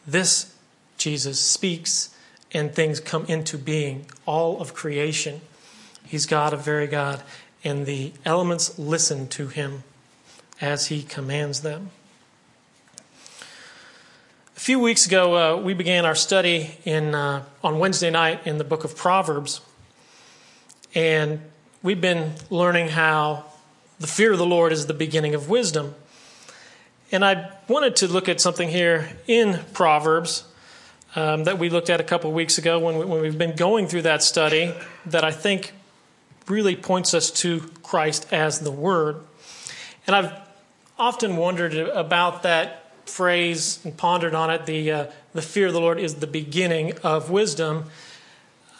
This 0.06 0.54
Jesus 0.98 1.40
speaks 1.40 2.14
and 2.52 2.74
things 2.74 3.00
come 3.00 3.24
into 3.28 3.56
being. 3.56 4.04
All 4.26 4.60
of 4.60 4.74
creation 4.74 5.40
He's 6.10 6.26
God, 6.26 6.52
a 6.52 6.56
very 6.56 6.88
God, 6.88 7.22
and 7.62 7.86
the 7.86 8.12
elements 8.24 8.76
listen 8.80 9.28
to 9.28 9.46
him 9.46 9.84
as 10.60 10.88
he 10.88 11.04
commands 11.04 11.60
them. 11.60 11.90
A 14.56 14.60
few 14.60 14.80
weeks 14.80 15.06
ago, 15.06 15.36
uh, 15.36 15.62
we 15.62 15.72
began 15.72 16.04
our 16.04 16.16
study 16.16 16.76
in, 16.84 17.14
uh, 17.14 17.44
on 17.62 17.78
Wednesday 17.78 18.10
night 18.10 18.44
in 18.44 18.58
the 18.58 18.64
book 18.64 18.82
of 18.82 18.96
Proverbs. 18.96 19.60
And 20.96 21.42
we've 21.80 22.00
been 22.00 22.32
learning 22.50 22.88
how 22.88 23.44
the 24.00 24.08
fear 24.08 24.32
of 24.32 24.38
the 24.38 24.46
Lord 24.46 24.72
is 24.72 24.86
the 24.86 24.94
beginning 24.94 25.36
of 25.36 25.48
wisdom. 25.48 25.94
And 27.12 27.24
I 27.24 27.52
wanted 27.68 27.94
to 27.96 28.08
look 28.08 28.28
at 28.28 28.40
something 28.40 28.68
here 28.68 29.08
in 29.28 29.60
Proverbs 29.74 30.42
um, 31.14 31.44
that 31.44 31.60
we 31.60 31.70
looked 31.70 31.88
at 31.88 32.00
a 32.00 32.04
couple 32.04 32.30
of 32.30 32.34
weeks 32.34 32.58
ago 32.58 32.80
when, 32.80 32.98
we, 32.98 33.04
when 33.04 33.20
we've 33.20 33.38
been 33.38 33.54
going 33.54 33.86
through 33.86 34.02
that 34.02 34.24
study 34.24 34.74
that 35.06 35.22
I 35.22 35.30
think 35.30 35.72
really 36.50 36.76
points 36.76 37.14
us 37.14 37.30
to 37.30 37.60
Christ 37.82 38.26
as 38.32 38.60
the 38.60 38.70
Word. 38.70 39.16
And 40.06 40.16
I've 40.16 40.32
often 40.98 41.36
wondered 41.36 41.74
about 41.74 42.42
that 42.42 42.92
phrase 43.06 43.80
and 43.84 43.96
pondered 43.96 44.34
on 44.34 44.50
it. 44.50 44.66
The, 44.66 44.90
uh, 44.90 45.06
the 45.32 45.42
fear 45.42 45.68
of 45.68 45.72
the 45.72 45.80
Lord 45.80 45.98
is 45.98 46.16
the 46.16 46.26
beginning 46.26 46.98
of 46.98 47.30
wisdom, 47.30 47.84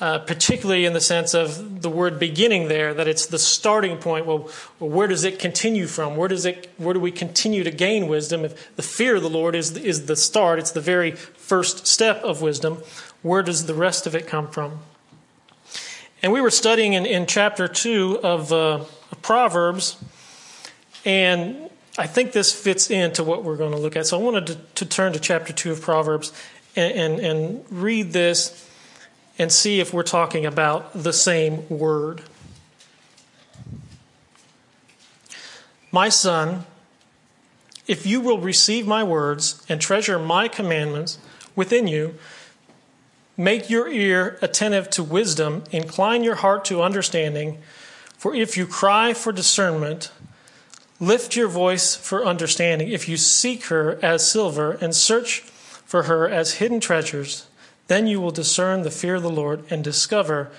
uh, 0.01 0.19
particularly 0.21 0.85
in 0.85 0.93
the 0.93 1.01
sense 1.01 1.35
of 1.35 1.83
the 1.83 1.91
word 1.91 2.19
beginning 2.19 2.69
there, 2.69 2.95
that 2.95 3.07
it's 3.07 3.27
the 3.27 3.39
starting 3.39 3.99
point. 3.99 4.27
Well, 4.27 4.49
well, 4.79 4.91
where 4.91 5.07
does 5.07 5.25
it 5.25 5.39
continue 5.39 5.87
from? 5.87 6.17
Where, 6.17 6.29
does 6.29 6.47
it, 6.47 6.71
where 6.79 6.95
do 6.95 7.01
we 7.01 7.11
continue 7.11 7.65
to 7.65 7.71
gain 7.71 8.09
wisdom? 8.09 8.45
If 8.45 8.77
the 8.77 8.83
fear 8.83 9.17
of 9.17 9.23
the 9.23 9.31
Lord 9.31 9.55
is, 9.55 9.77
is 9.77 10.07
the 10.07 10.17
start, 10.17 10.59
it's 10.59 10.71
the 10.71 10.81
very 10.81 11.13
first 11.13 11.87
step 11.87 12.23
of 12.23 12.41
wisdom, 12.41 12.83
where 13.23 13.43
does 13.43 13.67
the 13.67 13.75
rest 13.75 14.07
of 14.07 14.15
it 14.15 14.27
come 14.27 14.49
from? 14.49 14.81
And 16.23 16.33
we 16.33 16.41
were 16.41 16.51
studying 16.51 16.93
in, 16.93 17.07
in 17.07 17.27
chapter 17.27 17.67
2 17.67 18.21
of, 18.23 18.53
uh, 18.53 18.85
Proverbs, 19.23 19.97
and 21.05 21.71
I 21.99 22.07
think 22.07 22.33
this 22.33 22.53
fits 22.53 22.91
into 22.91 23.25
what 23.25 23.45
we're 23.45 23.57
going 23.57 23.73
to 23.73 23.79
look 23.79 23.97
at. 23.97 24.07
So 24.07 24.19
I 24.19 24.23
wanted 24.23 24.47
to, 24.47 24.55
to 24.77 24.87
turn 24.87 25.13
to 25.13 25.21
chapter 25.21 25.53
2 25.53 25.73
of 25.73 25.81
Proverbs 25.81 26.33
and, 26.77 26.95
and, 26.95 27.21
and 27.21 27.65
read 27.71 28.13
this 28.13 28.69
and 29.39 29.51
see 29.51 29.81
if 29.81 29.93
we're 29.93 30.03
talking 30.03 30.47
about 30.47 30.93
the 30.95 31.13
same 31.13 31.69
word. 31.69 32.23
My 35.91 36.09
son, 36.09 36.65
if 37.87 38.07
you 38.07 38.21
will 38.21 38.39
receive 38.39 38.87
my 38.87 39.03
words 39.03 39.65
and 39.69 39.81
treasure 39.81 40.19
my 40.19 40.47
commandments 40.47 41.19
within 41.57 41.89
you, 41.89 42.15
Make 43.41 43.71
your 43.71 43.89
ear 43.89 44.39
attentive 44.43 44.91
to 44.91 45.03
wisdom, 45.03 45.65
incline 45.71 46.23
your 46.23 46.35
heart 46.35 46.67
to 46.67 46.83
understanding. 46.83 47.57
For 48.19 48.35
if 48.35 48.55
you 48.59 48.67
cry 48.67 49.15
for 49.15 49.33
discernment, 49.33 50.13
lift 51.01 51.37
your 51.37 51.49
voice 51.49 51.97
for 51.97 52.27
understanding. 52.27 52.91
If 52.91 53.09
you 53.09 53.17
seek 53.17 53.65
her 53.69 53.99
as 54.03 54.31
silver 54.31 54.73
and 54.73 54.95
search 54.95 55.41
for 55.41 56.03
her 56.03 56.29
as 56.29 56.57
hidden 56.57 56.81
treasures, 56.81 57.47
then 57.87 58.07
you 58.07 58.21
will 58.21 58.31
discern 58.31 58.83
the 58.83 58.91
fear 58.91 59.15
of 59.15 59.23
the 59.23 59.31
Lord 59.31 59.65
and 59.71 59.83
discover 59.83 60.51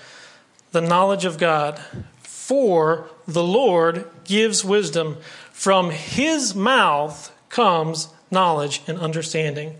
the 0.72 0.80
knowledge 0.80 1.24
of 1.24 1.38
God. 1.38 1.80
For 2.24 3.08
the 3.28 3.44
Lord 3.44 4.10
gives 4.24 4.64
wisdom. 4.64 5.18
From 5.52 5.92
his 5.92 6.52
mouth 6.52 7.32
comes 7.48 8.08
knowledge 8.28 8.82
and 8.88 8.98
understanding. 8.98 9.76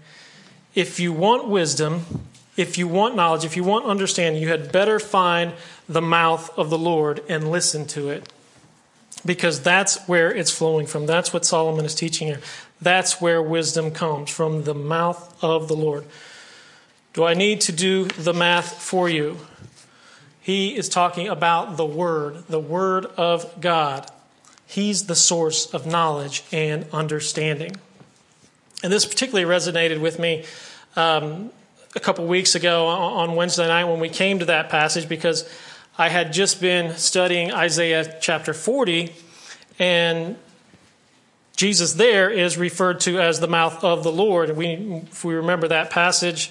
If 0.76 1.00
you 1.00 1.12
want 1.12 1.48
wisdom, 1.48 2.28
if 2.56 2.76
you 2.76 2.86
want 2.86 3.16
knowledge, 3.16 3.44
if 3.44 3.56
you 3.56 3.64
want 3.64 3.86
understanding, 3.86 4.42
you 4.42 4.48
had 4.48 4.72
better 4.72 4.98
find 4.98 5.52
the 5.88 6.02
mouth 6.02 6.56
of 6.58 6.70
the 6.70 6.78
Lord 6.78 7.22
and 7.28 7.50
listen 7.50 7.86
to 7.88 8.10
it. 8.10 8.30
Because 9.24 9.60
that's 9.60 10.06
where 10.08 10.34
it's 10.34 10.50
flowing 10.50 10.86
from. 10.86 11.06
That's 11.06 11.32
what 11.32 11.44
Solomon 11.44 11.84
is 11.84 11.94
teaching 11.94 12.26
here. 12.26 12.40
That's 12.80 13.20
where 13.20 13.40
wisdom 13.40 13.92
comes 13.92 14.30
from 14.30 14.64
the 14.64 14.74
mouth 14.74 15.42
of 15.42 15.68
the 15.68 15.76
Lord. 15.76 16.04
Do 17.12 17.24
I 17.24 17.34
need 17.34 17.60
to 17.62 17.72
do 17.72 18.06
the 18.06 18.34
math 18.34 18.82
for 18.82 19.08
you? 19.08 19.38
He 20.40 20.76
is 20.76 20.88
talking 20.88 21.28
about 21.28 21.76
the 21.76 21.86
Word, 21.86 22.44
the 22.48 22.58
Word 22.58 23.06
of 23.16 23.60
God. 23.60 24.10
He's 24.66 25.06
the 25.06 25.14
source 25.14 25.72
of 25.72 25.86
knowledge 25.86 26.42
and 26.50 26.86
understanding. 26.92 27.76
And 28.82 28.92
this 28.92 29.06
particularly 29.06 29.48
resonated 29.48 30.00
with 30.00 30.18
me 30.18 30.44
um, 30.96 31.52
a 31.94 32.00
couple 32.00 32.26
weeks 32.26 32.54
ago 32.54 32.86
on 32.86 33.34
Wednesday 33.34 33.66
night 33.66 33.84
when 33.84 34.00
we 34.00 34.08
came 34.08 34.38
to 34.38 34.46
that 34.46 34.70
passage 34.70 35.08
because 35.08 35.48
I 35.98 36.08
had 36.08 36.32
just 36.32 36.60
been 36.60 36.96
studying 36.96 37.52
Isaiah 37.52 38.16
chapter 38.20 38.54
40, 38.54 39.12
and 39.78 40.36
Jesus 41.54 41.92
there 41.94 42.30
is 42.30 42.56
referred 42.56 43.00
to 43.00 43.20
as 43.20 43.40
the 43.40 43.46
mouth 43.46 43.84
of 43.84 44.04
the 44.04 44.12
Lord. 44.12 44.48
And 44.48 44.58
we, 44.58 44.68
if 45.10 45.22
we 45.22 45.34
remember 45.34 45.68
that 45.68 45.90
passage, 45.90 46.50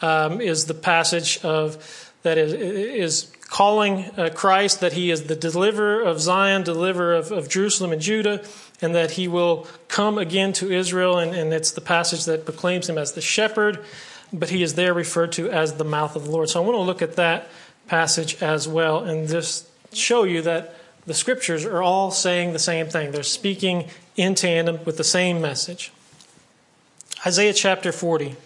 um, 0.00 0.40
is 0.40 0.64
the 0.66 0.74
passage 0.74 1.38
of 1.44 2.10
that 2.22 2.38
is, 2.38 2.52
is 2.54 3.32
calling 3.42 4.04
uh, 4.16 4.30
Christ 4.34 4.80
that 4.80 4.94
he 4.94 5.10
is 5.10 5.24
the 5.24 5.36
deliverer 5.36 6.00
of 6.00 6.18
Zion, 6.18 6.62
deliverer 6.62 7.14
of, 7.14 7.30
of, 7.30 7.48
Jerusalem 7.48 7.92
and 7.92 8.00
Judah, 8.00 8.42
and 8.80 8.94
that 8.94 9.12
he 9.12 9.28
will 9.28 9.66
come 9.88 10.16
again 10.16 10.54
to 10.54 10.72
Israel. 10.72 11.18
And, 11.18 11.34
and 11.34 11.52
it's 11.52 11.72
the 11.72 11.82
passage 11.82 12.24
that 12.24 12.46
proclaims 12.46 12.88
him 12.88 12.96
as 12.96 13.12
the 13.12 13.20
shepherd 13.20 13.84
but 14.32 14.50
he 14.50 14.62
is 14.62 14.74
there 14.74 14.94
referred 14.94 15.32
to 15.32 15.50
as 15.50 15.74
the 15.74 15.84
mouth 15.84 16.16
of 16.16 16.24
the 16.24 16.30
Lord. 16.30 16.48
So 16.48 16.62
I 16.62 16.66
want 16.66 16.76
to 16.76 16.82
look 16.82 17.02
at 17.02 17.16
that 17.16 17.48
passage 17.86 18.42
as 18.42 18.66
well 18.66 19.00
and 19.04 19.28
just 19.28 19.66
show 19.94 20.24
you 20.24 20.42
that 20.42 20.74
the 21.06 21.14
scriptures 21.14 21.64
are 21.64 21.82
all 21.82 22.10
saying 22.10 22.52
the 22.52 22.58
same 22.58 22.86
thing. 22.86 23.10
They're 23.10 23.22
speaking 23.22 23.88
in 24.16 24.34
tandem 24.34 24.80
with 24.84 24.96
the 24.96 25.04
same 25.04 25.40
message. 25.40 25.92
Isaiah 27.26 27.52
chapter 27.52 27.92
40. 27.92 28.36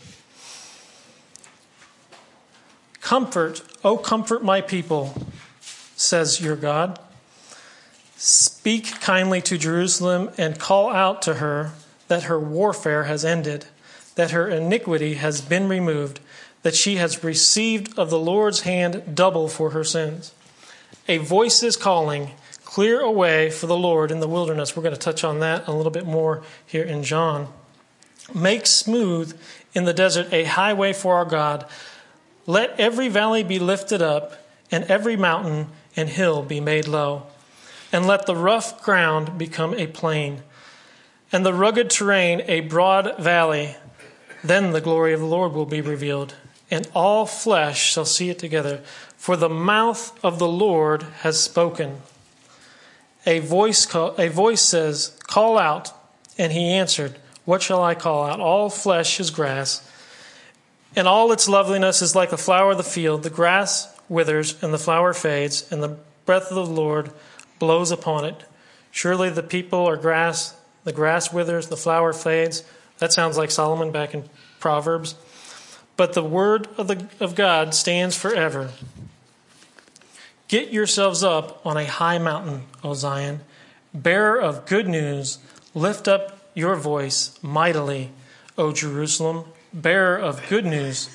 Comfort, 3.00 3.62
oh, 3.84 3.96
comfort 3.96 4.42
my 4.42 4.60
people, 4.60 5.14
says 5.96 6.40
your 6.40 6.56
God. 6.56 6.98
Speak 8.16 9.00
kindly 9.00 9.40
to 9.42 9.56
Jerusalem 9.58 10.30
and 10.36 10.58
call 10.58 10.90
out 10.90 11.22
to 11.22 11.34
her 11.34 11.72
that 12.08 12.24
her 12.24 12.40
warfare 12.40 13.04
has 13.04 13.24
ended, 13.24 13.66
that 14.16 14.32
her 14.32 14.48
iniquity 14.48 15.14
has 15.14 15.40
been 15.40 15.68
removed, 15.68 16.20
that 16.62 16.74
she 16.74 16.96
has 16.96 17.22
received 17.22 17.96
of 17.98 18.10
the 18.10 18.18
Lord's 18.18 18.62
hand 18.62 19.14
double 19.14 19.48
for 19.48 19.70
her 19.70 19.84
sins. 19.84 20.34
A 21.08 21.18
voice 21.18 21.62
is 21.62 21.76
calling, 21.76 22.32
Clear 22.64 23.00
a 23.00 23.10
way 23.10 23.48
for 23.48 23.66
the 23.66 23.76
Lord 23.76 24.10
in 24.10 24.20
the 24.20 24.28
wilderness. 24.28 24.76
We're 24.76 24.82
going 24.82 24.94
to 24.94 25.00
touch 25.00 25.22
on 25.22 25.38
that 25.38 25.66
a 25.68 25.72
little 25.72 25.92
bit 25.92 26.04
more 26.04 26.42
here 26.66 26.82
in 26.82 27.04
John. 27.04 27.48
Make 28.34 28.66
smooth 28.66 29.38
in 29.72 29.84
the 29.84 29.94
desert 29.94 30.32
a 30.32 30.44
highway 30.44 30.92
for 30.92 31.14
our 31.14 31.24
God. 31.24 31.64
Let 32.44 32.78
every 32.78 33.08
valley 33.08 33.44
be 33.44 33.58
lifted 33.58 34.02
up, 34.02 34.46
and 34.70 34.84
every 34.84 35.16
mountain 35.16 35.68
and 35.96 36.08
hill 36.08 36.42
be 36.42 36.60
made 36.60 36.88
low. 36.88 37.28
And 37.92 38.06
let 38.06 38.26
the 38.26 38.36
rough 38.36 38.82
ground 38.82 39.38
become 39.38 39.72
a 39.74 39.86
plain, 39.86 40.42
and 41.30 41.46
the 41.46 41.54
rugged 41.54 41.88
terrain 41.88 42.42
a 42.46 42.60
broad 42.60 43.16
valley. 43.18 43.76
Then 44.42 44.72
the 44.72 44.80
glory 44.80 45.12
of 45.12 45.20
the 45.20 45.26
Lord 45.26 45.52
will 45.52 45.66
be 45.66 45.80
revealed, 45.80 46.34
and 46.70 46.88
all 46.94 47.26
flesh 47.26 47.92
shall 47.92 48.04
see 48.04 48.30
it 48.30 48.38
together. 48.38 48.78
For 49.16 49.36
the 49.36 49.48
mouth 49.48 50.18
of 50.24 50.38
the 50.38 50.48
Lord 50.48 51.02
has 51.20 51.42
spoken 51.42 52.02
a 53.26 53.40
voice, 53.40 53.84
call, 53.86 54.14
a 54.18 54.28
voice 54.28 54.62
says, 54.62 55.18
Call 55.26 55.58
out. 55.58 55.92
And 56.38 56.52
he 56.52 56.68
answered, 56.68 57.16
What 57.44 57.62
shall 57.62 57.82
I 57.82 57.94
call 57.94 58.24
out? 58.24 58.40
All 58.40 58.70
flesh 58.70 59.18
is 59.18 59.30
grass, 59.30 59.88
and 60.94 61.08
all 61.08 61.32
its 61.32 61.48
loveliness 61.48 62.02
is 62.02 62.14
like 62.14 62.30
the 62.30 62.38
flower 62.38 62.70
of 62.72 62.76
the 62.76 62.84
field. 62.84 63.24
The 63.24 63.30
grass 63.30 63.92
withers, 64.08 64.62
and 64.62 64.72
the 64.72 64.78
flower 64.78 65.12
fades, 65.12 65.70
and 65.72 65.82
the 65.82 65.96
breath 66.24 66.50
of 66.50 66.54
the 66.54 66.66
Lord 66.66 67.10
blows 67.58 67.90
upon 67.90 68.24
it. 68.24 68.44
Surely 68.92 69.28
the 69.28 69.42
people 69.42 69.86
are 69.86 69.96
grass, 69.96 70.54
the 70.84 70.92
grass 70.92 71.32
withers, 71.32 71.68
the 71.68 71.76
flower 71.76 72.12
fades. 72.12 72.62
That 72.98 73.12
sounds 73.12 73.36
like 73.36 73.50
Solomon 73.50 73.92
back 73.92 74.14
in 74.14 74.24
Proverbs. 74.60 75.14
But 75.96 76.12
the 76.12 76.22
word 76.22 76.68
of, 76.76 76.88
the, 76.88 77.08
of 77.20 77.34
God 77.34 77.74
stands 77.74 78.16
forever. 78.16 78.70
Get 80.48 80.72
yourselves 80.72 81.24
up 81.24 81.64
on 81.66 81.76
a 81.76 81.86
high 81.86 82.18
mountain, 82.18 82.62
O 82.84 82.94
Zion, 82.94 83.40
bearer 83.92 84.38
of 84.40 84.66
good 84.66 84.86
news. 84.86 85.38
Lift 85.74 86.06
up 86.06 86.38
your 86.54 86.76
voice 86.76 87.38
mightily, 87.42 88.10
O 88.56 88.72
Jerusalem, 88.72 89.44
bearer 89.72 90.16
of 90.16 90.46
good 90.48 90.64
news. 90.64 91.10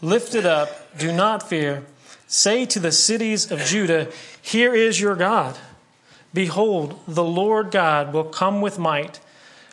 Lift 0.00 0.34
it 0.34 0.46
up, 0.46 0.96
do 0.96 1.12
not 1.12 1.48
fear. 1.48 1.84
Say 2.26 2.64
to 2.66 2.78
the 2.78 2.92
cities 2.92 3.50
of 3.50 3.60
Judah, 3.60 4.08
Here 4.40 4.74
is 4.74 5.00
your 5.00 5.16
God. 5.16 5.58
Behold, 6.32 7.00
the 7.08 7.24
Lord 7.24 7.72
God 7.72 8.12
will 8.12 8.24
come 8.24 8.60
with 8.60 8.78
might, 8.78 9.18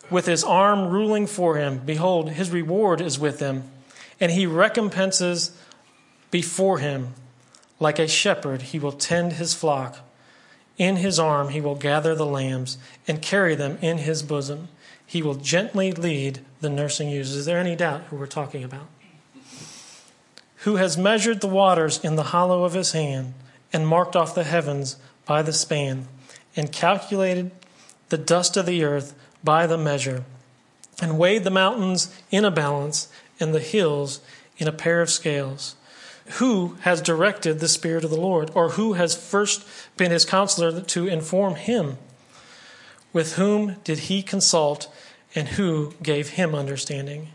with 0.09 0.25
his 0.25 0.43
arm 0.43 0.87
ruling 0.87 1.27
for 1.27 1.55
him. 1.55 1.79
Behold, 1.79 2.31
his 2.31 2.49
reward 2.49 3.01
is 3.01 3.19
with 3.19 3.39
him, 3.39 3.63
and 4.19 4.31
he 4.31 4.45
recompenses 4.45 5.57
before 6.31 6.79
him. 6.79 7.13
Like 7.79 7.99
a 7.99 8.07
shepherd, 8.07 8.63
he 8.63 8.79
will 8.79 8.91
tend 8.91 9.33
his 9.33 9.53
flock. 9.53 9.99
In 10.77 10.97
his 10.97 11.19
arm, 11.19 11.49
he 11.49 11.61
will 11.61 11.75
gather 11.75 12.15
the 12.15 12.25
lambs 12.25 12.77
and 13.07 13.21
carry 13.21 13.55
them 13.55 13.77
in 13.81 13.99
his 13.99 14.23
bosom. 14.23 14.69
He 15.05 15.21
will 15.21 15.35
gently 15.35 15.91
lead 15.91 16.39
the 16.61 16.69
nursing 16.69 17.09
ewes. 17.09 17.35
Is 17.35 17.45
there 17.45 17.59
any 17.59 17.75
doubt 17.75 18.03
who 18.03 18.15
we're 18.15 18.27
talking 18.27 18.63
about? 18.63 18.87
Who 20.61 20.75
has 20.75 20.97
measured 20.97 21.41
the 21.41 21.47
waters 21.47 22.03
in 22.03 22.15
the 22.15 22.23
hollow 22.23 22.63
of 22.63 22.73
his 22.73 22.91
hand 22.91 23.33
and 23.71 23.87
marked 23.87 24.15
off 24.15 24.35
the 24.35 24.43
heavens 24.43 24.97
by 25.25 25.41
the 25.41 25.53
span 25.53 26.07
and 26.55 26.71
calculated 26.71 27.51
the 28.09 28.17
dust 28.17 28.57
of 28.57 28.65
the 28.65 28.83
earth 28.83 29.13
by 29.43 29.67
the 29.67 29.77
measure 29.77 30.23
and 31.01 31.17
weighed 31.17 31.43
the 31.43 31.51
mountains 31.51 32.13
in 32.31 32.43
a 32.43 32.51
balance 32.51 33.07
and 33.39 33.53
the 33.53 33.59
hills 33.59 34.19
in 34.57 34.67
a 34.67 34.71
pair 34.71 35.01
of 35.01 35.09
scales 35.09 35.75
who 36.31 36.77
has 36.81 37.01
directed 37.01 37.59
the 37.59 37.67
Spirit 37.67 38.03
of 38.03 38.09
the 38.09 38.19
Lord, 38.19 38.51
or 38.53 38.71
who 38.71 38.93
has 38.93 39.15
first 39.15 39.65
been 39.95 40.11
his 40.11 40.25
counselor 40.25 40.81
to 40.81 41.07
inform 41.07 41.55
him? 41.55 41.97
With 43.13 43.35
whom 43.35 43.77
did 43.83 43.99
he 43.99 44.21
consult, 44.21 44.93
and 45.33 45.49
who 45.49 45.93
gave 46.03 46.29
him 46.29 46.53
understanding? 46.53 47.29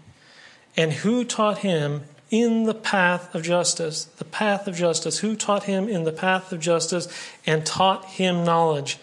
And 0.76 0.92
who 0.92 1.24
taught 1.24 1.58
him 1.58 2.02
in 2.30 2.64
the 2.64 2.74
path 2.74 3.34
of 3.34 3.42
justice? 3.42 4.04
The 4.04 4.24
path 4.24 4.68
of 4.68 4.76
justice. 4.76 5.20
Who 5.20 5.36
taught 5.36 5.64
him 5.64 5.88
in 5.88 6.04
the 6.04 6.12
path 6.12 6.52
of 6.52 6.60
justice 6.60 7.08
and 7.46 7.64
taught 7.64 8.04
him 8.04 8.44
knowledge 8.44 8.98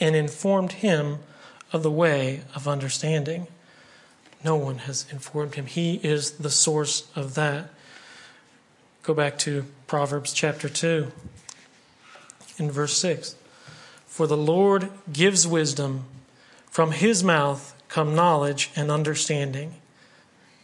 and 0.00 0.16
informed 0.16 0.72
him 0.72 1.18
of 1.76 1.84
the 1.84 1.90
way 1.90 2.42
of 2.54 2.66
understanding? 2.66 3.46
No 4.42 4.56
one 4.56 4.78
has 4.78 5.06
informed 5.12 5.54
him. 5.54 5.66
He 5.66 6.00
is 6.02 6.32
the 6.32 6.50
source 6.50 7.08
of 7.14 7.34
that. 7.34 7.70
Go 9.02 9.14
back 9.14 9.38
to 9.40 9.66
Proverbs 9.86 10.32
chapter 10.32 10.68
2 10.68 11.12
in 12.58 12.70
verse 12.70 12.96
6. 12.96 13.36
For 14.06 14.26
the 14.26 14.36
Lord 14.36 14.90
gives 15.12 15.46
wisdom, 15.46 16.04
from 16.70 16.92
his 16.92 17.22
mouth 17.22 17.74
come 17.88 18.14
knowledge 18.14 18.70
and 18.74 18.90
understanding. 18.90 19.74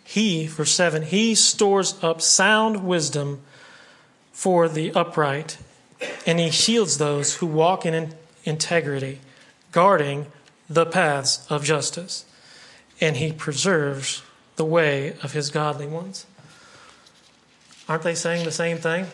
He, 0.03 0.47
verse 0.47 0.73
7, 0.73 1.03
he 1.03 1.35
stores 1.35 2.03
up 2.03 2.21
sound 2.21 2.85
wisdom 2.85 3.43
for 4.33 4.69
the 4.69 4.93
upright, 4.93 5.59
and 6.27 6.41
he 6.41 6.51
shields 6.51 6.99
those 6.99 7.37
who 7.37 7.47
walk 7.47 7.87
in 7.87 8.15
integrity, 8.45 9.21
guarding 9.71 10.27
the 10.75 10.87
paths 10.87 11.47
of 11.51 11.65
justice, 11.65 12.25
and 13.01 13.17
he 13.17 13.33
preserves 13.33 14.23
the 14.57 14.65
way 14.65 15.17
of 15.23 15.33
his 15.33 15.51
godly 15.51 15.87
ones. 15.87 16.27
Aren't 17.89 18.03
they 18.03 18.15
saying 18.15 18.45
the 18.45 18.53
same 18.53 18.79
thing? 18.79 19.07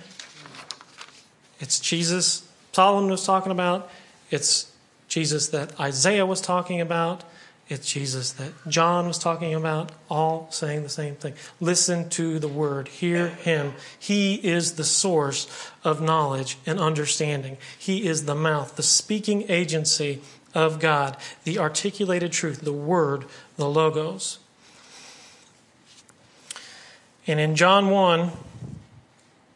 It's 1.61 1.81
Jesus 1.81 2.49
Solomon 2.73 3.11
was 3.11 3.25
talking 3.25 3.51
about. 3.51 3.91
It's 4.31 4.71
Jesus 5.09 5.49
that 5.49 5.81
Isaiah 5.81 6.25
was 6.25 6.41
talking 6.41 6.81
about. 6.81 7.25
It's 7.69 7.91
Jesus 7.91 8.31
that 8.35 8.53
John 8.69 9.09
was 9.09 9.19
talking 9.19 9.53
about, 9.53 9.91
all 10.09 10.47
saying 10.53 10.85
the 10.85 10.89
same 10.89 11.17
thing. 11.17 11.35
Listen 11.61 12.09
to 12.11 12.39
the 12.39 12.47
word, 12.47 12.87
hear 12.87 13.29
him. 13.29 13.75
He 13.99 14.37
is 14.37 14.75
the 14.75 14.85
source 14.85 15.71
of 15.83 16.01
knowledge 16.01 16.57
and 16.67 16.79
understanding. 16.79 17.59
He 17.77 18.07
is 18.07 18.27
the 18.27 18.37
mouth, 18.37 18.77
the 18.77 18.85
speaking 18.85 19.45
agency 19.51 20.23
of 20.59 20.81
God, 20.81 21.17
the 21.45 21.59
articulated 21.59 22.33
truth, 22.33 22.63
the 22.63 22.73
word, 22.73 23.27
the 23.57 23.69
logos. 23.69 24.41
And 27.29 27.39
in 27.39 27.55
John 27.55 27.91
1, 27.91 28.33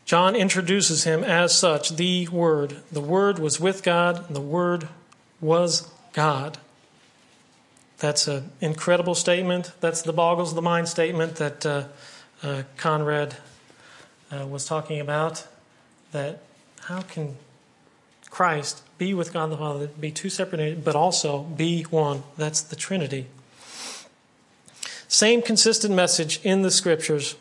John 0.04 0.36
introduces 0.36 1.04
him 1.04 1.24
as 1.24 1.56
such, 1.56 1.96
the 1.96 2.28
Word. 2.28 2.76
The 2.92 3.00
Word 3.00 3.38
was 3.38 3.58
with 3.58 3.82
God, 3.82 4.26
and 4.26 4.36
the 4.36 4.42
Word 4.42 4.88
was 5.40 5.90
God. 6.12 6.58
That's 7.98 8.28
an 8.28 8.50
incredible 8.60 9.14
statement. 9.14 9.72
That's 9.80 10.02
the 10.02 10.12
boggles 10.12 10.54
the 10.54 10.62
mind 10.62 10.88
statement 10.88 11.36
that 11.36 11.64
uh, 11.64 11.84
uh, 12.42 12.64
Conrad 12.76 13.36
uh, 14.30 14.46
was 14.46 14.66
talking 14.66 15.00
about. 15.00 15.46
That 16.12 16.42
how 16.82 17.00
can 17.00 17.38
Christ 18.32 18.80
be 18.96 19.12
with 19.12 19.34
God 19.34 19.50
the 19.50 19.58
Father, 19.58 19.88
be 19.88 20.10
two 20.10 20.30
separate, 20.30 20.82
but 20.82 20.96
also 20.96 21.42
be 21.42 21.82
one? 21.82 22.22
That's 22.38 22.62
the 22.62 22.76
Trinity. 22.76 23.26
Same 25.06 25.42
consistent 25.42 25.94
message 25.94 26.40
in 26.42 26.62
the 26.62 26.70
Scriptures. 26.70 27.36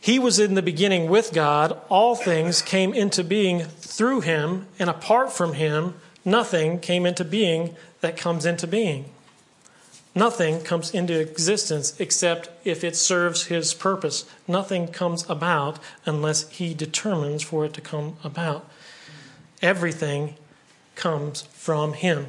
He 0.00 0.20
was 0.20 0.38
in 0.38 0.54
the 0.54 0.62
beginning 0.62 1.10
with 1.10 1.32
God. 1.32 1.76
All 1.88 2.14
things 2.14 2.62
came 2.62 2.94
into 2.94 3.24
being 3.24 3.64
through 3.64 4.20
him, 4.20 4.68
and 4.78 4.88
apart 4.88 5.32
from 5.32 5.54
him, 5.54 5.94
nothing 6.24 6.78
came 6.78 7.04
into 7.04 7.24
being 7.24 7.74
that 8.02 8.16
comes 8.16 8.46
into 8.46 8.68
being. 8.68 9.06
Nothing 10.14 10.62
comes 10.62 10.92
into 10.92 11.18
existence 11.18 11.98
except 11.98 12.48
if 12.64 12.84
it 12.84 12.94
serves 12.94 13.46
his 13.46 13.74
purpose. 13.74 14.24
Nothing 14.46 14.86
comes 14.86 15.28
about 15.28 15.80
unless 16.04 16.48
he 16.48 16.74
determines 16.74 17.42
for 17.42 17.64
it 17.64 17.74
to 17.74 17.80
come 17.80 18.18
about. 18.22 18.70
Everything 19.62 20.34
comes 20.94 21.42
from 21.52 21.94
him. 21.94 22.28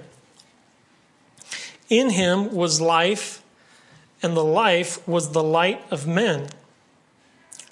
In 1.89 2.11
him 2.11 2.53
was 2.53 2.81
life, 2.81 3.41
and 4.21 4.35
the 4.35 4.43
life 4.43 5.05
was 5.07 5.31
the 5.31 5.43
light 5.43 5.81
of 5.89 6.05
men. 6.05 6.49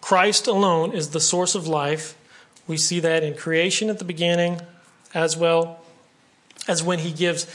Christ 0.01 0.47
alone 0.47 0.93
is 0.93 1.09
the 1.09 1.19
source 1.19 1.55
of 1.55 1.67
life. 1.67 2.15
We 2.67 2.77
see 2.77 2.99
that 3.01 3.23
in 3.23 3.35
creation 3.35 3.89
at 3.89 3.99
the 3.99 4.05
beginning, 4.05 4.61
as 5.13 5.35
well 5.35 5.79
as 6.67 6.81
when 6.81 6.99
he 6.99 7.11
gives 7.11 7.47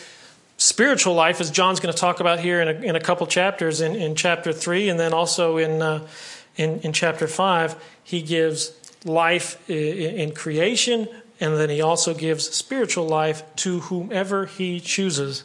spiritual 0.57 1.15
life, 1.15 1.41
as 1.41 1.51
John's 1.51 1.81
going 1.81 1.93
to 1.95 1.99
talk 1.99 2.21
about 2.21 2.41
here 2.41 2.61
in 2.61 2.69
a, 2.69 2.81
in 2.89 2.97
a 2.97 3.01
couple 3.01 3.27
chapters, 3.27 3.81
in, 3.81 3.97
in 3.97 4.15
chapter 4.15 4.53
3, 4.53 4.89
and 4.89 5.01
then 5.01 5.15
also 5.15 5.57
in, 5.57 5.81
uh, 5.81 6.07
in, 6.57 6.81
in 6.81 6.93
chapter 6.93 7.27
5. 7.27 7.83
He 8.05 8.21
gives 8.21 8.73
life 9.05 9.59
in, 9.71 9.77
in 10.17 10.35
creation 10.35 11.09
and 11.41 11.57
then 11.57 11.71
he 11.71 11.81
also 11.81 12.13
gives 12.13 12.51
spiritual 12.51 13.09
life 13.09 13.43
to 13.57 13.81
whomever 13.81 14.47
he 14.47 14.79
chooses. 14.79 15.43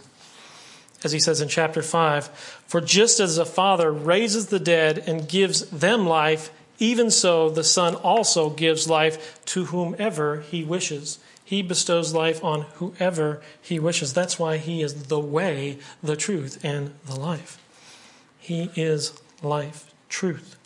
As 1.03 1.13
he 1.13 1.19
says 1.19 1.39
in 1.39 1.47
chapter 1.47 1.81
5 1.81 2.27
For 2.67 2.81
just 2.81 3.19
as 3.19 3.37
the 3.37 3.45
Father 3.45 3.91
raises 3.91 4.47
the 4.47 4.59
dead 4.59 5.03
and 5.07 5.27
gives 5.27 5.69
them 5.69 6.05
life, 6.05 6.51
even 6.77 7.09
so 7.09 7.49
the 7.49 7.63
Son 7.63 7.95
also 7.95 8.49
gives 8.49 8.89
life 8.89 9.43
to 9.45 9.65
whomever 9.65 10.41
he 10.41 10.63
wishes. 10.63 11.19
He 11.43 11.61
bestows 11.61 12.13
life 12.13 12.43
on 12.43 12.63
whoever 12.75 13.41
he 13.61 13.79
wishes. 13.79 14.13
That's 14.13 14.39
why 14.39 14.57
he 14.57 14.81
is 14.81 15.05
the 15.05 15.19
way, 15.19 15.77
the 16.01 16.15
truth, 16.15 16.59
and 16.63 16.95
the 17.05 17.17
life. 17.17 17.59
He 18.39 18.71
is 18.75 19.13
life, 19.41 19.93
truth, 20.09 20.57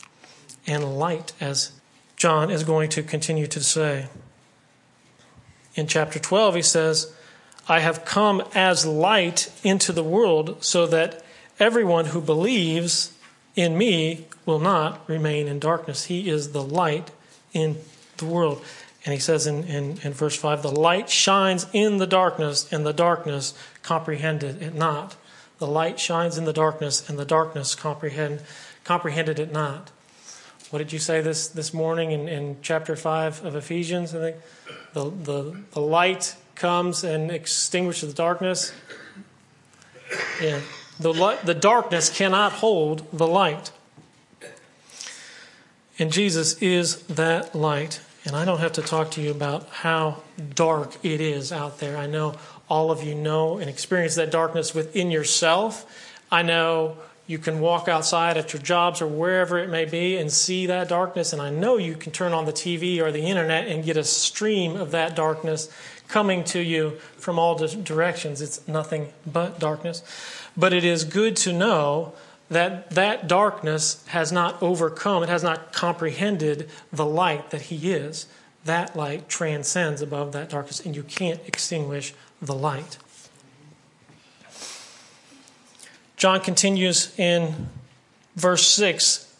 and 0.66 0.98
light, 0.98 1.34
as 1.40 1.74
John 2.16 2.50
is 2.50 2.64
going 2.64 2.90
to 2.92 3.04
continue 3.04 3.48
to 3.48 3.62
say. 3.62 4.08
In 5.80 5.88
chapter 5.88 6.20
12, 6.20 6.56
he 6.56 6.62
says, 6.62 7.14
I 7.70 7.80
have 7.80 8.04
come 8.04 8.44
as 8.54 8.86
light 8.86 9.50
into 9.64 9.94
the 9.94 10.04
world 10.04 10.62
so 10.62 10.86
that 10.88 11.24
everyone 11.58 12.08
who 12.08 12.20
believes 12.20 13.14
in 13.56 13.78
me 13.78 14.28
will 14.46 14.60
not 14.60 15.08
remain 15.08 15.48
in 15.48 15.58
darkness. 15.58 16.06
He 16.06 16.30
is 16.30 16.52
the 16.52 16.62
light 16.62 17.12
in 17.54 17.78
the 18.18 18.26
world. 18.26 18.62
And 19.06 19.14
he 19.14 19.22
says 19.22 19.48
in, 19.48 19.64
in, 19.64 20.00
in, 20.04 20.12
verse 20.12 20.36
5 20.36 20.64
the 20.64 20.70
light 20.70 21.10
shines 21.10 21.66
in 21.72 21.96
the 21.96 22.08
darkness, 22.08 22.70
and 22.74 22.86
the 22.86 22.92
darkness 22.92 23.54
comprehended 23.82 24.62
it 24.62 24.76
not. 24.76 25.16
The 25.60 25.68
light 25.68 25.98
shines 25.98 26.38
in 26.38 26.44
the 26.44 26.52
darkness, 26.52 27.10
and 27.10 27.18
the 27.18 27.24
darkness 27.24 27.74
comprehend, 27.74 28.42
comprehended 28.84 29.40
it 29.40 29.54
not. 29.54 29.92
What 30.72 30.80
did 30.80 30.92
you 30.92 31.00
say 31.00 31.22
this, 31.22 31.48
this 31.48 31.74
morning 31.74 32.12
in, 32.12 32.28
in 32.28 32.58
chapter 32.62 32.98
5 32.98 33.46
of 33.46 33.56
Ephesians? 33.56 34.14
I 34.14 34.20
think 34.20 34.36
the, 34.94 35.10
the, 35.10 35.58
the 35.72 35.82
light 35.82 36.36
comes 36.56 37.04
and 37.04 37.32
extinguishes 37.32 38.10
the 38.10 38.16
darkness. 38.16 38.74
Yeah. 40.42 40.60
The, 41.00 41.14
light, 41.14 41.46
the 41.46 41.54
darkness 41.54 42.10
cannot 42.10 42.54
hold 42.54 43.08
the 43.12 43.28
light. 43.28 43.72
And 45.98 46.12
Jesus 46.12 46.54
is 46.62 47.04
that 47.04 47.56
light. 47.56 48.02
And 48.26 48.36
I 48.36 48.46
don't 48.46 48.60
have 48.60 48.74
to 48.74 48.82
talk 48.82 49.12
to 49.12 49.22
you 49.22 49.32
about 49.32 49.68
how 49.70 50.22
dark 50.56 50.98
it 51.04 51.22
is 51.22 51.52
out 51.52 51.80
there. 51.80 51.98
I 51.98 52.06
know 52.06 52.36
all 52.70 52.92
of 52.92 53.04
you 53.04 53.16
know 53.16 53.58
and 53.58 53.70
experience 53.70 54.16
that 54.16 54.32
darkness 54.32 54.76
within 54.76 55.12
yourself. 55.12 55.86
I 56.32 56.44
know 56.44 56.98
you 57.30 57.38
can 57.38 57.60
walk 57.60 57.88
outside 57.88 58.38
at 58.38 58.54
your 58.54 58.62
jobs 58.64 59.04
or 59.04 59.08
wherever 59.08 59.60
it 59.60 59.70
may 59.70 59.86
be 59.86 60.18
and 60.18 60.32
see 60.32 60.66
that 60.66 60.90
darkness. 60.90 61.32
And 61.32 61.40
I 61.40 61.52
know 61.52 61.78
you 61.78 61.94
can 61.94 62.12
turn 62.12 62.34
on 62.34 62.46
the 62.46 62.52
TV 62.52 63.00
or 63.00 63.12
the 63.12 63.22
internet 63.22 63.68
and 63.68 63.86
get 63.86 63.98
a 63.98 64.04
stream 64.04 64.76
of 64.76 64.90
that 64.92 65.16
darkness 65.16 65.72
coming 66.08 66.44
to 66.46 66.60
you 66.60 66.98
from 67.18 67.38
all 67.38 67.54
directions. 67.54 68.42
It's 68.42 68.68
nothing 68.68 69.14
but 69.32 69.60
darkness. 69.60 70.02
But 70.58 70.74
it 70.74 70.84
is 70.84 71.04
good 71.04 71.36
to 71.38 71.54
know 71.54 72.14
that 72.50 72.90
that 72.90 73.28
darkness 73.28 74.04
has 74.08 74.32
not 74.32 74.60
overcome, 74.64 75.22
it 75.22 75.30
has 75.30 75.44
not 75.44 75.72
comprehended 75.72 76.68
the 76.92 77.06
light 77.06 77.52
that 77.52 77.62
He 77.62 77.92
is. 77.92 78.26
That 78.66 78.96
light 78.96 79.30
transcends 79.30 80.02
above 80.02 80.32
that 80.32 80.50
darkness, 80.50 80.84
and 80.84 80.96
you 80.96 81.04
can't 81.04 81.40
extinguish 81.46 82.16
the 82.42 82.56
light. 82.56 82.98
John 86.20 86.42
continues 86.42 87.18
in 87.18 87.70
verse 88.36 88.68
6, 88.68 89.34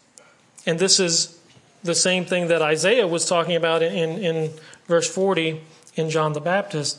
and 0.64 0.78
this 0.78 0.98
is 0.98 1.38
the 1.82 1.94
same 1.94 2.24
thing 2.24 2.48
that 2.48 2.62
Isaiah 2.62 3.06
was 3.06 3.26
talking 3.26 3.54
about 3.54 3.82
in, 3.82 4.18
in 4.18 4.50
verse 4.86 5.06
40 5.06 5.60
in 5.96 6.08
John 6.08 6.32
the 6.32 6.40
Baptist. 6.40 6.98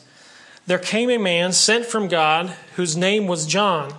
There 0.68 0.78
came 0.78 1.10
a 1.10 1.18
man 1.18 1.52
sent 1.52 1.84
from 1.84 2.06
God 2.06 2.50
whose 2.76 2.96
name 2.96 3.26
was 3.26 3.44
John. 3.44 3.94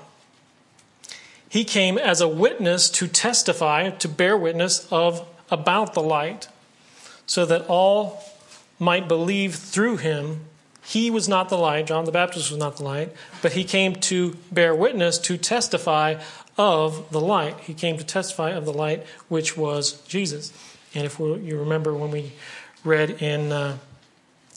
He 1.50 1.66
came 1.66 1.98
as 1.98 2.22
a 2.22 2.30
witness 2.30 2.90
to 2.92 3.08
testify, 3.10 3.90
to 3.90 4.08
bear 4.08 4.38
witness 4.38 4.88
of 4.90 5.28
about 5.52 5.94
the 5.94 6.02
light, 6.02 6.48
so 7.26 7.46
that 7.46 7.68
all 7.68 8.24
might 8.80 9.10
believe 9.10 9.56
through 9.56 9.98
him. 9.98 10.46
He 10.86 11.10
was 11.10 11.30
not 11.30 11.50
the 11.50 11.58
light, 11.58 11.88
John 11.88 12.06
the 12.06 12.12
Baptist 12.12 12.52
was 12.52 12.60
not 12.60 12.78
the 12.78 12.84
light, 12.84 13.14
but 13.42 13.54
he 13.54 13.64
came 13.64 13.96
to 13.96 14.36
bear 14.52 14.76
witness, 14.76 15.18
to 15.20 15.38
testify 15.38 16.22
of 16.58 17.10
the 17.12 17.22
light. 17.22 17.60
He 17.62 17.74
came 17.74 17.98
to 17.98 18.04
testify 18.04 18.52
of 18.52 18.66
the 18.66 18.74
light, 18.74 19.06
which 19.28 19.58
was 19.58 20.02
Jesus. 20.08 20.52
And 20.94 21.06
if 21.06 21.20
you 21.20 21.58
remember 21.58 21.94
when 21.94 22.12
we 22.12 22.34
read 22.84 23.22
in 23.22 23.52
uh, 23.52 23.78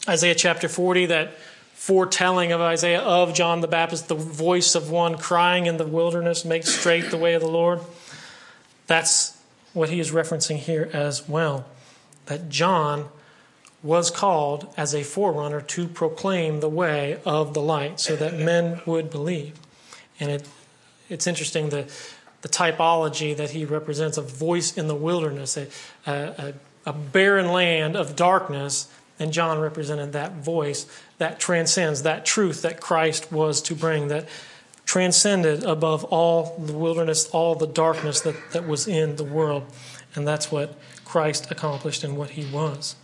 Isaiah 0.09 0.35
chapter 0.35 0.69
40 0.69 1.07
that 1.07 1.35
foretelling 1.75 2.53
of 2.53 2.61
Isaiah 2.61 3.01
of 3.01 3.33
John 3.33 3.61
the 3.61 3.69
Baptist, 3.69 4.09
the 4.09 4.15
voice 4.15 4.75
of 4.75 4.91
one 4.91 5.17
crying 5.17 5.67
in 5.67 5.77
the 5.77 5.87
wilderness, 5.87 6.45
make 6.45 6.67
straight 6.67 7.11
the 7.11 7.17
way 7.17 7.35
of 7.35 7.43
the 7.43 7.49
Lord. 7.49 7.81
That's 8.87 9.41
what 9.73 9.89
he 9.89 10.01
is 10.01 10.11
referencing 10.11 10.57
here 10.57 10.91
as 10.93 11.29
well. 11.29 11.67
That 12.27 12.49
John 12.49 13.09
was 13.83 14.11
called 14.11 14.73
as 14.77 14.95
a 14.95 15.03
forerunner 15.03 15.61
to 15.61 15.87
proclaim 15.87 16.61
the 16.61 16.69
way 16.69 17.21
of 17.25 17.55
the 17.55 17.61
light 17.61 18.01
so 18.01 18.17
that 18.17 18.35
men 18.35 18.81
would 18.87 19.11
believe. 19.11 19.59
And 20.19 20.31
it, 20.31 20.49
it's 21.09 21.27
interesting 21.27 21.69
the, 21.69 21.91
the 22.43 22.49
typology 22.49 23.37
that 23.37 23.51
he 23.51 23.65
represents 23.65 24.17
a 24.17 24.23
voice 24.23 24.77
in 24.77 24.89
the 24.89 24.95
wilderness, 24.95 25.57
a, 25.57 25.69
a, 26.07 26.55
a 26.85 26.93
barren 26.93 27.53
land 27.53 27.97
of 27.97 28.17
darkness 28.17 28.89
and 29.19 29.33
John 29.33 29.59
represented 29.59 30.13
that 30.13 30.37
voice 30.37 30.87
that 31.19 31.41
transcends, 31.41 32.03
that 32.03 32.27
truth 32.27 32.63
that 32.63 32.81
Christ 32.81 33.33
was 33.33 33.63
to 33.63 33.75
bring, 33.75 34.09
that 34.09 34.29
transcended 34.85 35.65
above 35.65 36.05
all 36.05 36.59
the 36.59 36.75
wilderness, 36.75 37.29
all 37.31 37.55
the 37.55 37.67
darkness 37.67 38.21
that, 38.21 38.37
that 38.53 38.67
was 38.67 38.87
in 38.87 39.17
the 39.17 39.25
world. 39.25 39.65
And 40.15 40.27
that's 40.27 40.53
what 40.53 40.75
Christ 41.05 41.51
accomplished 41.51 42.05
and 42.05 42.17
what 42.17 42.31
he 42.31 42.45
was. 42.53 42.95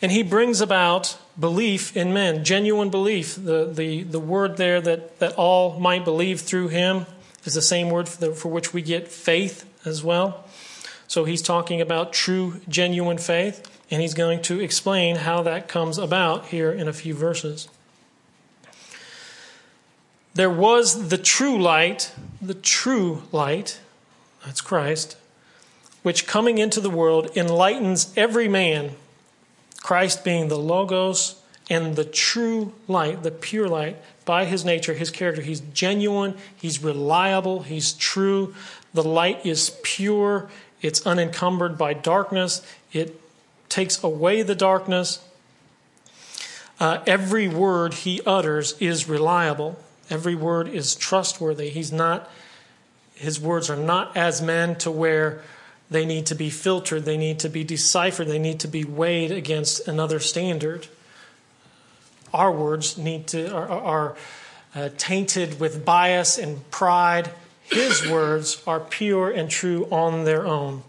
And 0.00 0.12
he 0.12 0.22
brings 0.22 0.60
about 0.60 1.18
belief 1.38 1.96
in 1.96 2.12
men, 2.12 2.44
genuine 2.44 2.90
belief. 2.90 3.34
The, 3.34 3.64
the, 3.66 4.04
the 4.04 4.20
word 4.20 4.56
there 4.56 4.80
that, 4.80 5.18
that 5.18 5.34
all 5.34 5.78
might 5.80 6.04
believe 6.04 6.40
through 6.40 6.68
him 6.68 7.06
is 7.44 7.54
the 7.54 7.62
same 7.62 7.90
word 7.90 8.08
for, 8.08 8.26
the, 8.26 8.32
for 8.32 8.48
which 8.48 8.72
we 8.72 8.82
get 8.82 9.08
faith 9.08 9.68
as 9.84 10.04
well. 10.04 10.44
So 11.08 11.24
he's 11.24 11.42
talking 11.42 11.80
about 11.80 12.12
true, 12.12 12.60
genuine 12.68 13.18
faith. 13.18 13.74
And 13.90 14.02
he's 14.02 14.14
going 14.14 14.42
to 14.42 14.60
explain 14.60 15.16
how 15.16 15.42
that 15.42 15.66
comes 15.66 15.96
about 15.96 16.46
here 16.46 16.70
in 16.70 16.88
a 16.88 16.92
few 16.92 17.14
verses. 17.14 17.68
There 20.34 20.50
was 20.50 21.08
the 21.08 21.18
true 21.18 21.60
light, 21.60 22.12
the 22.40 22.54
true 22.54 23.22
light, 23.32 23.80
that's 24.44 24.60
Christ, 24.60 25.16
which 26.02 26.26
coming 26.26 26.58
into 26.58 26.80
the 26.80 26.90
world 26.90 27.34
enlightens 27.34 28.12
every 28.16 28.46
man. 28.46 28.92
Christ 29.88 30.22
being 30.22 30.48
the 30.48 30.58
Logos 30.58 31.40
and 31.70 31.96
the 31.96 32.04
true 32.04 32.74
light, 32.88 33.22
the 33.22 33.30
pure 33.30 33.66
light, 33.66 33.96
by 34.26 34.44
his 34.44 34.62
nature, 34.62 34.92
his 34.92 35.10
character. 35.10 35.40
He's 35.40 35.60
genuine, 35.60 36.36
he's 36.54 36.82
reliable, 36.82 37.62
he's 37.62 37.94
true. 37.94 38.54
The 38.92 39.02
light 39.02 39.46
is 39.46 39.78
pure, 39.82 40.50
it's 40.82 41.06
unencumbered 41.06 41.78
by 41.78 41.94
darkness, 41.94 42.60
it 42.92 43.18
takes 43.70 44.04
away 44.04 44.42
the 44.42 44.54
darkness. 44.54 45.24
Uh, 46.78 47.02
every 47.06 47.48
word 47.48 47.94
he 47.94 48.20
utters 48.26 48.74
is 48.80 49.08
reliable. 49.08 49.78
Every 50.10 50.34
word 50.34 50.68
is 50.68 50.94
trustworthy. 50.94 51.70
He's 51.70 51.92
not, 51.92 52.30
his 53.14 53.40
words 53.40 53.70
are 53.70 53.76
not 53.76 54.14
as 54.14 54.42
men 54.42 54.76
to 54.80 54.90
where 54.90 55.40
they 55.90 56.04
need 56.04 56.26
to 56.26 56.34
be 56.34 56.50
filtered, 56.50 57.04
they 57.04 57.16
need 57.16 57.38
to 57.40 57.48
be 57.48 57.64
deciphered, 57.64 58.28
they 58.28 58.38
need 58.38 58.60
to 58.60 58.68
be 58.68 58.84
weighed 58.84 59.30
against 59.30 59.88
another 59.88 60.20
standard. 60.20 60.86
Our 62.32 62.52
words 62.52 62.98
need 62.98 63.26
to 63.28 63.54
are, 63.54 63.68
are 63.68 64.16
uh, 64.74 64.90
tainted 64.98 65.58
with 65.58 65.84
bias 65.84 66.36
and 66.38 66.70
pride. 66.70 67.30
His 67.62 68.06
words 68.06 68.62
are 68.66 68.80
pure 68.80 69.30
and 69.30 69.50
true 69.50 69.86
on 69.90 70.24
their 70.24 70.46
own, 70.46 70.82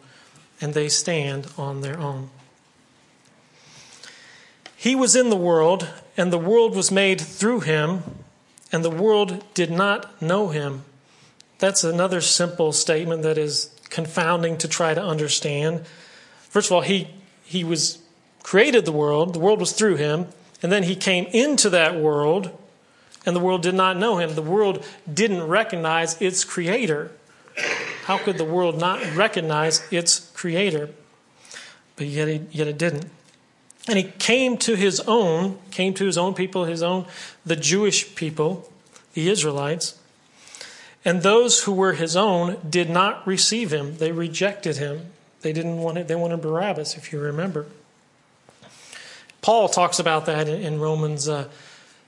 and 0.59 0.73
they 0.73 0.89
stand 0.89 1.47
on 1.57 1.81
their 1.81 1.97
own. 1.97 2.29
He 4.75 4.95
was 4.95 5.15
in 5.15 5.29
the 5.29 5.35
world, 5.35 5.88
and 6.17 6.31
the 6.31 6.38
world 6.38 6.75
was 6.75 6.91
made 6.91 7.19
through 7.19 7.62
him, 7.62 8.03
and 8.71 8.83
the 8.83 8.89
world 8.89 9.43
did 9.53 9.71
not 9.71 10.21
know 10.21 10.49
him. 10.49 10.83
That's 11.57 11.83
another 11.83 12.21
simple 12.21 12.71
statement 12.71 13.23
that 13.23 13.38
is 13.38 13.69
confounding 13.89 14.58
to 14.58 14.67
try 14.67 14.93
to 14.93 15.04
understand. 15.04 15.86
First 16.49 16.67
of 16.69 16.73
all, 16.73 16.82
he, 16.82 17.08
he 17.43 17.63
was 17.63 17.99
created 18.43 18.86
the 18.86 18.91
world, 18.91 19.34
the 19.34 19.39
world 19.39 19.60
was 19.60 19.71
through 19.71 19.95
him, 19.95 20.28
and 20.62 20.71
then 20.71 20.84
he 20.84 20.95
came 20.95 21.25
into 21.28 21.69
that 21.69 21.95
world, 21.95 22.58
and 23.25 23.36
the 23.36 23.39
world 23.39 23.62
did 23.62 23.75
not 23.75 23.97
know 23.97 24.17
him. 24.17 24.36
The 24.36 24.41
world 24.41 24.84
didn't 25.12 25.47
recognize 25.47 26.21
its 26.21 26.43
creator. 26.43 27.12
How 28.06 28.17
could 28.17 28.38
the 28.38 28.45
world 28.45 28.80
not 28.80 29.15
recognize 29.15 29.86
its 29.91 30.32
creator? 30.34 30.89
But 31.95 32.08
yet 32.08 32.28
it, 32.28 32.41
yet 32.52 32.67
it 32.67 32.78
didn't. 32.78 33.10
And 33.88 33.97
he 33.97 34.06
came 34.06 34.58
to 34.60 34.75
his 34.75 34.99
own, 35.02 35.60
came 35.71 35.93
to 35.95 36.06
his 36.06 36.17
own 36.17 36.34
people, 36.34 36.65
his 36.65 36.82
own, 36.82 37.06
the 37.45 37.56
Jewish 37.56 38.15
people, 38.15 38.71
the 39.13 39.30
Israelites. 39.30 39.98
And 41.05 41.23
those 41.23 41.63
who 41.63 41.71
were 41.71 41.93
his 41.93 42.15
own 42.15 42.57
did 42.69 42.89
not 42.89 43.25
receive 43.25 43.71
him. 43.71 43.97
They 43.97 44.12
rejected 44.12 44.77
him. 44.77 45.07
They 45.41 45.53
didn't 45.53 45.77
want 45.77 45.97
it. 45.97 46.07
They 46.07 46.15
wanted 46.15 46.41
Barabbas, 46.41 46.97
if 46.97 47.13
you 47.13 47.19
remember. 47.19 47.65
Paul 49.41 49.69
talks 49.69 49.99
about 49.99 50.25
that 50.25 50.49
in 50.49 50.79
Romans 50.79 51.29
uh, 51.29 51.47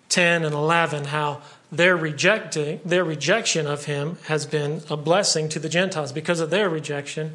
10 0.09 0.43
and 0.43 0.53
11, 0.53 1.05
how 1.05 1.41
their 1.71 1.95
rejecting 1.95 2.81
their 2.83 3.05
rejection 3.05 3.65
of 3.65 3.85
him 3.85 4.17
has 4.25 4.45
been 4.45 4.81
a 4.89 4.97
blessing 4.97 5.47
to 5.49 5.59
the 5.59 5.69
Gentiles 5.69 6.11
because 6.11 6.41
of 6.41 6.49
their 6.49 6.69
rejection. 6.69 7.33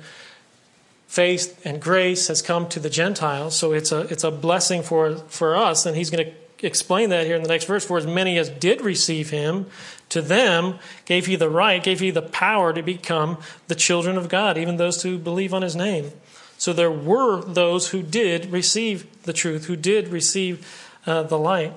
Faith 1.09 1.59
and 1.65 1.81
grace 1.81 2.29
has 2.29 2.43
come 2.43 2.69
to 2.69 2.79
the 2.79 2.91
Gentiles, 2.91 3.57
so 3.57 3.73
it's 3.73 3.93
a 3.93 4.01
it's 4.13 4.25
a 4.25 4.31
blessing 4.31 4.83
for 4.83 5.17
for 5.29 5.57
us, 5.57 5.87
and 5.87 5.97
he's 5.97 6.11
going 6.11 6.27
to 6.27 6.33
explain 6.63 7.11
that 7.11 7.27
here 7.27 7.37
in 7.37 7.43
the 7.43 7.49
next 7.49 7.65
verse. 7.65 7.85
For 7.85 7.99
as 7.99 8.07
many 8.07 8.39
as 8.39 8.49
did 8.49 8.81
receive 8.81 9.31
him, 9.31 9.67
to 10.09 10.23
them 10.23 10.79
gave 11.05 11.27
he 11.27 11.37
the 11.37 11.51
right, 11.51 11.83
gave 11.83 12.01
he 12.01 12.11
the 12.11 12.23
power 12.23 12.73
to 12.73 12.83
become 12.83 13.39
the 13.69 13.75
children 13.75 14.17
of 14.17 14.29
God, 14.29 14.57
even 14.57 14.77
those 14.77 15.03
who 15.03 15.19
believe 15.19 15.53
on 15.53 15.63
his 15.63 15.77
name. 15.77 16.13
So 16.59 16.73
there 16.73 16.91
were 16.91 17.43
those 17.43 17.91
who 17.91 18.03
did 18.03 18.51
receive 18.51 19.23
the 19.25 19.33
truth, 19.33 19.67
who 19.67 19.77
did 19.77 20.09
receive 20.09 20.67
uh, 21.07 21.23
the 21.25 21.39
light. 21.39 21.77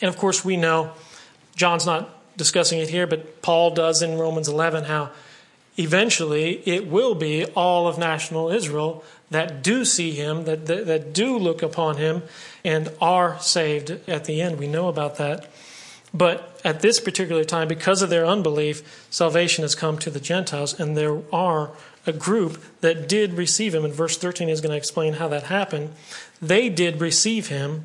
And 0.00 0.08
of 0.08 0.16
course, 0.16 0.44
we 0.44 0.56
know, 0.56 0.92
John's 1.56 1.86
not 1.86 2.10
discussing 2.36 2.80
it 2.80 2.90
here, 2.90 3.06
but 3.06 3.40
Paul 3.42 3.70
does 3.70 4.02
in 4.02 4.18
Romans 4.18 4.48
11 4.48 4.84
how 4.84 5.10
eventually 5.78 6.62
it 6.66 6.86
will 6.86 7.14
be 7.14 7.46
all 7.46 7.88
of 7.88 7.98
national 7.98 8.50
Israel 8.50 9.04
that 9.32 9.62
do 9.62 9.84
see 9.84 10.12
him, 10.12 10.44
that, 10.44 10.66
that, 10.66 10.86
that 10.86 11.12
do 11.12 11.36
look 11.36 11.62
upon 11.62 11.96
him, 11.96 12.22
and 12.64 12.90
are 13.00 13.38
saved 13.40 13.90
at 14.08 14.24
the 14.24 14.40
end. 14.40 14.58
We 14.58 14.68
know 14.68 14.88
about 14.88 15.16
that. 15.16 15.50
But 16.14 16.60
at 16.64 16.80
this 16.80 17.00
particular 17.00 17.44
time, 17.44 17.68
because 17.68 18.02
of 18.02 18.10
their 18.10 18.26
unbelief, 18.26 19.06
salvation 19.10 19.62
has 19.62 19.74
come 19.74 19.98
to 19.98 20.10
the 20.10 20.20
Gentiles, 20.20 20.78
and 20.78 20.96
there 20.96 21.22
are 21.32 21.70
a 22.06 22.12
group 22.12 22.62
that 22.80 23.08
did 23.08 23.34
receive 23.34 23.74
him. 23.74 23.84
And 23.84 23.94
verse 23.94 24.18
13 24.18 24.48
is 24.48 24.60
going 24.60 24.72
to 24.72 24.76
explain 24.76 25.14
how 25.14 25.28
that 25.28 25.44
happened. 25.44 25.94
They 26.40 26.68
did 26.68 27.00
receive 27.00 27.48
him, 27.48 27.84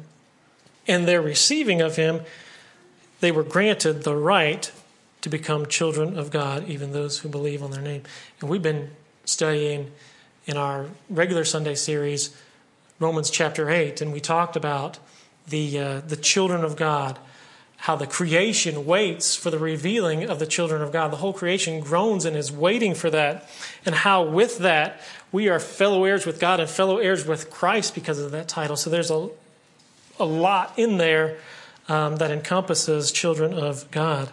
and 0.87 1.07
their 1.07 1.21
receiving 1.21 1.81
of 1.81 1.95
him, 1.95 2.21
they 3.19 3.31
were 3.31 3.43
granted 3.43 4.03
the 4.03 4.15
right 4.15 4.71
to 5.21 5.29
become 5.29 5.65
children 5.65 6.17
of 6.17 6.29
God, 6.29 6.67
even 6.67 6.91
those 6.91 7.19
who 7.19 7.29
believe 7.29 7.63
on 7.63 7.71
their 7.71 7.81
name. 7.81 8.03
And 8.39 8.49
we've 8.49 8.61
been 8.61 8.91
studying 9.25 9.91
in 10.47 10.57
our 10.57 10.87
regular 11.09 11.43
Sunday 11.43 11.75
series 11.75 12.35
Romans 12.99 13.29
chapter 13.29 13.69
8, 13.69 14.01
and 14.01 14.11
we 14.11 14.19
talked 14.19 14.55
about 14.55 14.97
the, 15.47 15.77
uh, 15.77 15.99
the 15.99 16.15
children 16.15 16.63
of 16.63 16.75
God, 16.75 17.19
how 17.77 17.95
the 17.95 18.07
creation 18.07 18.87
waits 18.87 19.35
for 19.35 19.51
the 19.51 19.59
revealing 19.59 20.27
of 20.27 20.39
the 20.39 20.47
children 20.47 20.81
of 20.81 20.91
God. 20.91 21.11
The 21.11 21.17
whole 21.17 21.33
creation 21.33 21.79
groans 21.79 22.25
and 22.25 22.35
is 22.35 22.51
waiting 22.51 22.95
for 22.95 23.11
that, 23.11 23.47
and 23.85 23.93
how 23.93 24.23
with 24.23 24.57
that 24.59 24.99
we 25.31 25.47
are 25.47 25.59
fellow 25.59 26.05
heirs 26.05 26.25
with 26.25 26.39
God 26.39 26.59
and 26.59 26.67
fellow 26.67 26.97
heirs 26.97 27.23
with 27.25 27.51
Christ 27.51 27.93
because 27.93 28.17
of 28.17 28.31
that 28.31 28.47
title. 28.47 28.75
So 28.75 28.89
there's 28.89 29.11
a, 29.11 29.29
a 30.17 30.25
lot 30.25 30.73
in 30.75 30.97
there 30.97 31.37
um, 31.87 32.15
that 32.15 32.31
encompasses 32.31 33.11
children 33.11 33.53
of 33.53 33.91
God, 33.91 34.29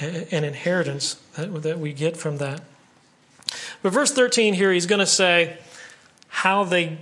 and 0.00 0.44
inheritance 0.44 1.14
that, 1.36 1.62
that 1.62 1.78
we 1.78 1.92
get 1.92 2.16
from 2.16 2.38
that. 2.38 2.62
But 3.82 3.92
verse 3.92 4.12
13 4.12 4.54
here, 4.54 4.72
he's 4.72 4.86
going 4.86 5.00
to 5.00 5.06
say 5.06 5.58
how 6.28 6.64
they 6.64 6.98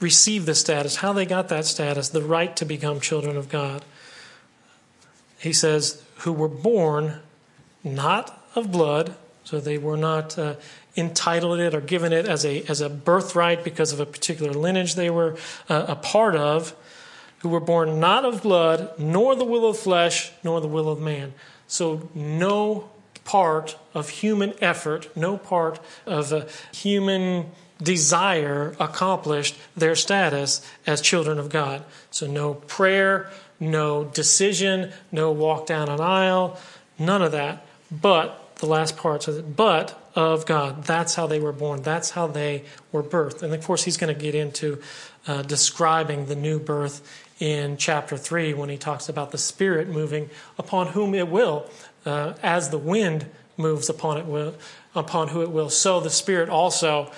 received 0.00 0.46
the 0.46 0.54
status, 0.54 0.96
how 0.96 1.12
they 1.12 1.26
got 1.26 1.48
that 1.48 1.64
status, 1.64 2.08
the 2.08 2.22
right 2.22 2.54
to 2.56 2.64
become 2.64 3.00
children 3.00 3.36
of 3.36 3.48
God. 3.48 3.84
He 5.38 5.52
says, 5.52 6.02
who 6.18 6.32
were 6.32 6.48
born 6.48 7.20
not 7.82 8.42
of 8.54 8.72
blood, 8.72 9.14
so 9.44 9.60
they 9.60 9.78
were 9.78 9.96
not 9.96 10.38
uh, 10.38 10.54
entitled 10.96 11.60
it 11.60 11.74
or 11.74 11.80
given 11.80 12.12
it 12.12 12.26
as 12.26 12.44
a, 12.44 12.62
as 12.64 12.80
a 12.80 12.88
birthright 12.88 13.62
because 13.62 13.92
of 13.92 14.00
a 14.00 14.06
particular 14.06 14.52
lineage 14.52 14.94
they 14.94 15.10
were 15.10 15.36
uh, 15.68 15.84
a 15.88 15.96
part 15.96 16.34
of, 16.34 16.74
who 17.38 17.48
were 17.50 17.60
born 17.60 18.00
not 18.00 18.24
of 18.24 18.42
blood, 18.42 18.98
nor 18.98 19.36
the 19.36 19.44
will 19.44 19.68
of 19.68 19.78
flesh, 19.78 20.32
nor 20.42 20.60
the 20.60 20.68
will 20.68 20.88
of 20.88 21.00
man. 21.00 21.34
So 21.66 22.08
no 22.14 22.88
part 23.24 23.76
of 23.94 24.08
human 24.08 24.54
effort, 24.60 25.14
no 25.16 25.36
part 25.36 25.80
of 26.06 26.32
a 26.32 26.46
human 26.72 27.50
desire 27.82 28.74
accomplished 28.78 29.56
their 29.76 29.94
status 29.94 30.66
as 30.86 31.00
children 31.00 31.38
of 31.38 31.48
God. 31.48 31.84
So 32.10 32.26
no 32.26 32.54
prayer, 32.54 33.30
no 33.58 34.04
decision, 34.04 34.92
no 35.10 35.32
walk 35.32 35.66
down 35.66 35.88
an 35.88 36.00
aisle, 36.00 36.58
none 36.98 37.22
of 37.22 37.32
that. 37.32 37.66
But 37.90 38.56
the 38.56 38.66
last 38.66 38.96
part 38.96 39.28
but 39.56 40.00
of 40.14 40.46
God. 40.46 40.84
That's 40.84 41.14
how 41.16 41.26
they 41.26 41.40
were 41.40 41.52
born. 41.52 41.82
That's 41.82 42.10
how 42.10 42.26
they 42.26 42.64
were 42.92 43.02
birthed. 43.02 43.42
And 43.42 43.52
of 43.52 43.64
course, 43.64 43.84
he's 43.84 43.96
going 43.96 44.14
to 44.14 44.20
get 44.20 44.34
into 44.34 44.80
uh, 45.26 45.42
describing 45.42 46.26
the 46.26 46.36
new 46.36 46.58
birth 46.58 47.02
in 47.40 47.76
chapter 47.76 48.16
3 48.16 48.54
when 48.54 48.68
he 48.68 48.76
talks 48.76 49.08
about 49.08 49.32
the 49.32 49.38
Spirit 49.38 49.88
moving 49.88 50.30
upon 50.56 50.88
whom 50.88 51.14
it 51.14 51.28
will, 51.28 51.68
uh, 52.04 52.34
as 52.42 52.70
the 52.70 52.78
wind 52.78 53.26
moves 53.56 53.88
upon 53.88 54.18
it 54.18 54.26
will, 54.26 54.54
upon 54.94 55.28
who 55.28 55.42
it 55.42 55.50
will. 55.50 55.70
So 55.70 56.00
the 56.00 56.10
Spirit 56.10 56.48
also 56.48 57.10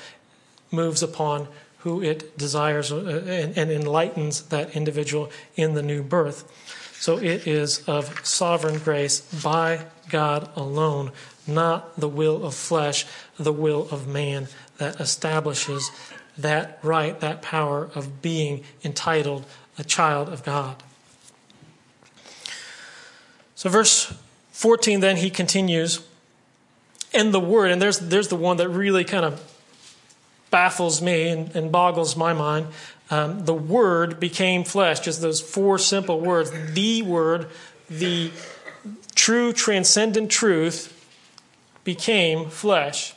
moves 0.70 1.03
upon 1.03 1.49
who 1.79 2.03
it 2.03 2.37
desires 2.37 2.92
uh, 2.92 3.25
and, 3.27 3.57
and 3.57 3.70
enlightens 3.70 4.42
that 4.42 4.75
individual 4.75 5.31
in 5.55 5.75
the 5.75 5.83
new 5.83 6.03
birth. 6.03 6.51
So 6.99 7.18
it 7.18 7.46
is 7.46 7.87
of 7.87 8.27
sovereign 8.27 8.79
grace 8.79 9.20
by 9.20 9.87
God 10.09 10.49
alone, 10.57 11.12
not 11.46 11.99
the 11.99 12.09
will 12.09 12.44
of 12.44 12.55
flesh, 12.55 13.07
the 13.38 13.53
will 13.53 13.88
of 13.90 14.09
man, 14.09 14.49
that 14.79 15.01
establishes 15.01 15.90
that 16.37 16.79
right, 16.83 17.18
that 17.20 17.42
power 17.42 17.90
of 17.94 18.20
being 18.20 18.64
entitled 18.85 19.44
a 19.79 19.85
child 19.85 20.29
of 20.29 20.42
God. 20.42 20.83
So, 23.55 23.70
verse 23.70 24.12
14, 24.56 25.00
then 25.00 25.18
he 25.18 25.28
continues, 25.28 26.00
and 27.12 27.32
the 27.34 27.40
word, 27.40 27.70
and 27.70 27.80
there's, 27.80 27.98
there's 27.98 28.28
the 28.28 28.36
one 28.36 28.56
that 28.56 28.70
really 28.70 29.04
kind 29.04 29.26
of 29.26 29.38
baffles 30.50 31.02
me 31.02 31.28
and, 31.28 31.54
and 31.54 31.70
boggles 31.70 32.16
my 32.16 32.32
mind. 32.32 32.66
Um, 33.10 33.44
the 33.44 33.54
Word 33.54 34.18
became 34.18 34.64
flesh, 34.64 35.00
just 35.00 35.20
those 35.20 35.40
four 35.40 35.78
simple 35.78 36.20
words. 36.20 36.50
The 36.72 37.02
Word, 37.02 37.48
the 37.90 38.30
true 39.14 39.52
transcendent 39.52 40.30
truth, 40.30 40.92
became 41.84 42.48
flesh 42.48 43.14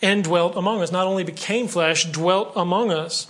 and 0.00 0.24
dwelt 0.24 0.56
among 0.56 0.80
us. 0.80 0.90
Not 0.90 1.06
only 1.06 1.24
became 1.24 1.68
flesh, 1.68 2.10
dwelt 2.10 2.52
among 2.56 2.90
us. 2.90 3.26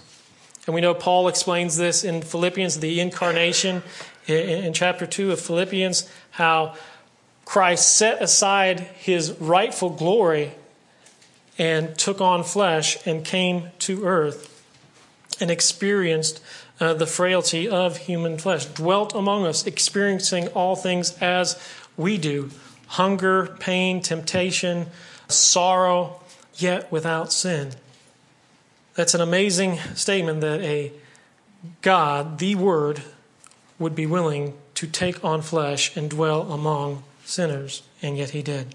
And 0.66 0.74
we 0.74 0.80
know 0.80 0.94
Paul 0.94 1.26
explains 1.26 1.76
this 1.76 2.04
in 2.04 2.22
Philippians, 2.22 2.78
the 2.78 3.00
incarnation 3.00 3.82
in, 4.26 4.64
in 4.64 4.72
chapter 4.72 5.06
2 5.06 5.32
of 5.32 5.40
Philippians, 5.40 6.08
how 6.34 6.74
Christ 7.44 7.96
set 7.96 8.20
aside 8.20 8.80
his 8.80 9.32
rightful 9.40 9.90
glory 9.90 10.52
and 11.58 11.96
took 11.96 12.20
on 12.20 12.42
flesh 12.42 12.98
and 13.06 13.24
came 13.24 13.70
to 13.80 14.04
earth 14.04 14.50
and 15.40 15.50
experienced 15.50 16.42
uh, 16.80 16.94
the 16.94 17.06
frailty 17.06 17.68
of 17.68 17.96
human 17.98 18.36
flesh, 18.36 18.66
dwelt 18.66 19.14
among 19.14 19.46
us, 19.46 19.64
experiencing 19.66 20.48
all 20.48 20.74
things 20.74 21.16
as 21.20 21.60
we 21.96 22.18
do 22.18 22.50
hunger, 22.88 23.56
pain, 23.60 24.00
temptation, 24.00 24.86
sorrow, 25.28 26.20
yet 26.56 26.90
without 26.92 27.32
sin. 27.32 27.72
That's 28.94 29.14
an 29.14 29.20
amazing 29.20 29.78
statement 29.94 30.40
that 30.42 30.60
a 30.60 30.92
God, 31.82 32.38
the 32.38 32.54
Word, 32.54 33.02
would 33.78 33.94
be 33.96 34.06
willing 34.06 34.54
to 34.74 34.86
take 34.86 35.24
on 35.24 35.42
flesh 35.42 35.96
and 35.96 36.10
dwell 36.10 36.52
among 36.52 37.04
sinners, 37.24 37.82
and 38.02 38.16
yet 38.16 38.30
He 38.30 38.42
did. 38.42 38.74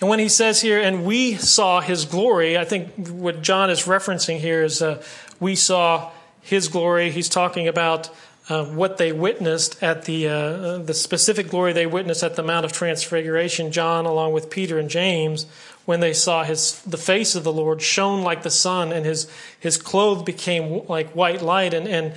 And 0.00 0.10
when 0.10 0.18
he 0.18 0.28
says 0.28 0.60
here, 0.60 0.80
and 0.80 1.04
we 1.04 1.34
saw 1.36 1.80
his 1.80 2.04
glory, 2.04 2.58
I 2.58 2.64
think 2.64 3.08
what 3.08 3.42
John 3.42 3.70
is 3.70 3.84
referencing 3.84 4.38
here 4.38 4.62
is 4.62 4.82
uh, 4.82 5.02
we 5.40 5.54
saw 5.54 6.10
his 6.42 6.68
glory. 6.68 7.10
He's 7.10 7.28
talking 7.28 7.68
about 7.68 8.10
uh, 8.48 8.66
what 8.66 8.98
they 8.98 9.12
witnessed 9.12 9.82
at 9.82 10.04
the, 10.04 10.28
uh, 10.28 10.78
the 10.78 10.92
specific 10.92 11.48
glory 11.48 11.72
they 11.72 11.86
witnessed 11.86 12.22
at 12.22 12.36
the 12.36 12.42
Mount 12.42 12.66
of 12.66 12.72
Transfiguration. 12.72 13.72
John, 13.72 14.04
along 14.04 14.32
with 14.32 14.50
Peter 14.50 14.78
and 14.78 14.90
James, 14.90 15.46
when 15.86 16.00
they 16.00 16.12
saw 16.12 16.44
his, 16.44 16.82
the 16.82 16.98
face 16.98 17.34
of 17.34 17.44
the 17.44 17.52
Lord 17.52 17.80
shone 17.80 18.22
like 18.22 18.42
the 18.42 18.50
sun, 18.50 18.92
and 18.92 19.06
his, 19.06 19.30
his 19.58 19.78
clothes 19.78 20.22
became 20.22 20.86
like 20.86 21.12
white 21.12 21.40
light. 21.40 21.72
And, 21.72 21.88
and, 21.88 22.14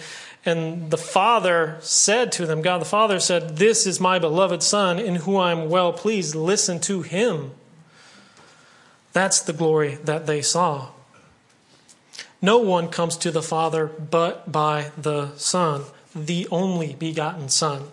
and 0.48 0.90
the 0.92 0.98
Father 0.98 1.78
said 1.82 2.32
to 2.34 2.46
them, 2.46 2.62
God 2.62 2.80
the 2.80 2.86
Father 2.86 3.20
said, 3.20 3.58
This 3.58 3.86
is 3.86 4.00
my 4.00 4.18
beloved 4.18 4.64
Son, 4.64 4.98
in 4.98 5.16
whom 5.16 5.36
I 5.36 5.52
am 5.52 5.70
well 5.70 5.92
pleased. 5.92 6.36
Listen 6.36 6.80
to 6.82 7.02
him. 7.02 7.52
That's 9.12 9.42
the 9.42 9.52
glory 9.52 9.96
that 10.06 10.26
they 10.26 10.42
saw. 10.42 10.90
No 12.42 12.60
one 12.60 12.88
comes 12.88 13.18
to 13.18 13.32
the 13.32 13.42
Father 13.42 13.88
but 13.88 14.50
by 14.50 14.92
the 14.98 15.36
Son, 15.36 15.84
the 16.16 16.48
only 16.50 16.94
begotten 16.94 17.50
Son. 17.50 17.84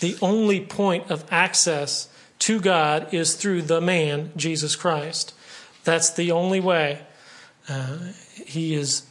The 0.00 0.16
only 0.20 0.60
point 0.60 1.08
of 1.08 1.24
access 1.30 2.08
to 2.40 2.58
God 2.58 3.14
is 3.14 3.36
through 3.36 3.62
the 3.62 3.80
man, 3.80 4.32
Jesus 4.34 4.74
Christ. 4.74 5.34
That's 5.84 6.10
the 6.10 6.32
only 6.32 6.58
way. 6.58 7.02
Uh, 7.68 7.98
he 8.44 8.74
is 8.74 9.02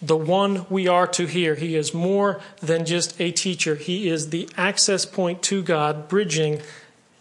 the 0.00 0.16
one 0.16 0.66
we 0.70 0.86
are 0.86 1.06
to 1.08 1.26
hear. 1.26 1.54
He 1.54 1.76
is 1.76 1.92
more 1.92 2.40
than 2.60 2.86
just 2.86 3.20
a 3.20 3.30
teacher, 3.30 3.74
He 3.74 4.08
is 4.08 4.30
the 4.30 4.48
access 4.56 5.04
point 5.04 5.42
to 5.44 5.62
God, 5.62 6.08
bridging 6.08 6.60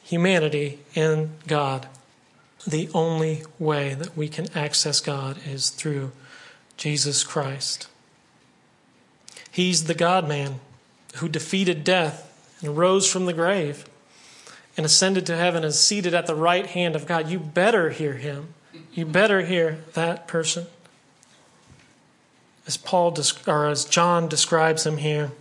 humanity 0.04 0.80
and 0.96 1.32
God. 1.48 1.88
The 2.66 2.90
only 2.94 3.44
way 3.60 3.94
that 3.94 4.18
we 4.18 4.28
can 4.28 4.48
access 4.56 5.00
God 5.00 5.38
is 5.46 5.70
through 5.70 6.12
Jesus 6.76 7.24
Christ. 7.24 7.88
He's 9.52 9.86
the 9.86 9.94
God 9.94 10.28
man 10.28 10.60
who 11.16 11.28
defeated 11.28 11.84
death 11.84 12.24
and 12.62 12.78
rose 12.78 13.12
from 13.12 13.26
the 13.26 13.34
grave 13.34 13.88
and 14.76 14.86
ascended 14.86 15.26
to 15.26 15.36
heaven 15.36 15.64
and 15.64 15.74
seated 15.74 16.14
at 16.14 16.28
the 16.28 16.36
right 16.36 16.68
hand 16.68 16.96
of 16.96 17.08
God. 17.08 17.30
You 17.30 17.40
better 17.40 17.90
hear 17.90 18.14
him. 18.14 18.54
You 18.94 19.06
better 19.06 19.42
hear 19.42 19.80
that 19.94 20.28
person. 20.28 20.68
As 22.68 22.78
Paul 22.78 23.18
or 23.48 23.68
as 23.68 23.86
John 23.86 24.28
describes 24.28 24.86
him 24.86 24.98
here, 24.98 25.32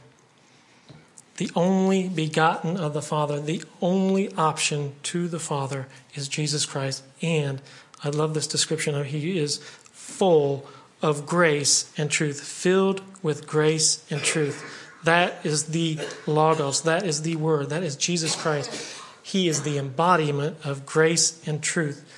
the 1.36 1.50
only 1.54 2.08
begotten 2.08 2.76
of 2.76 2.94
the 2.94 3.02
Father, 3.02 3.40
the 3.40 3.62
only 3.82 4.32
option 4.34 4.94
to 5.02 5.28
the 5.28 5.38
Father 5.40 5.86
is 6.14 6.28
Jesus 6.28 6.64
Christ. 6.64 7.02
And 7.20 7.60
I 8.02 8.08
love 8.08 8.32
this 8.32 8.46
description 8.46 8.94
of 8.94 9.06
he 9.06 9.38
is 9.38 9.58
full 9.92 10.66
of 11.02 11.26
grace 11.26 11.92
and 11.98 12.10
truth, 12.10 12.40
filled 12.40 13.02
with 13.22 13.46
grace 13.46 14.04
and 14.10 14.22
truth. 14.22 14.64
That 15.04 15.44
is 15.44 15.64
the 15.64 15.98
Logos, 16.26 16.82
that 16.82 17.04
is 17.04 17.22
the 17.22 17.36
Word, 17.36 17.70
that 17.70 17.82
is 17.82 17.96
Jesus 17.96 18.34
Christ. 18.34 19.02
He 19.22 19.48
is 19.48 19.62
the 19.62 19.78
embodiment 19.78 20.58
of 20.64 20.86
grace 20.86 21.46
and 21.46 21.62
truth. 21.62 22.15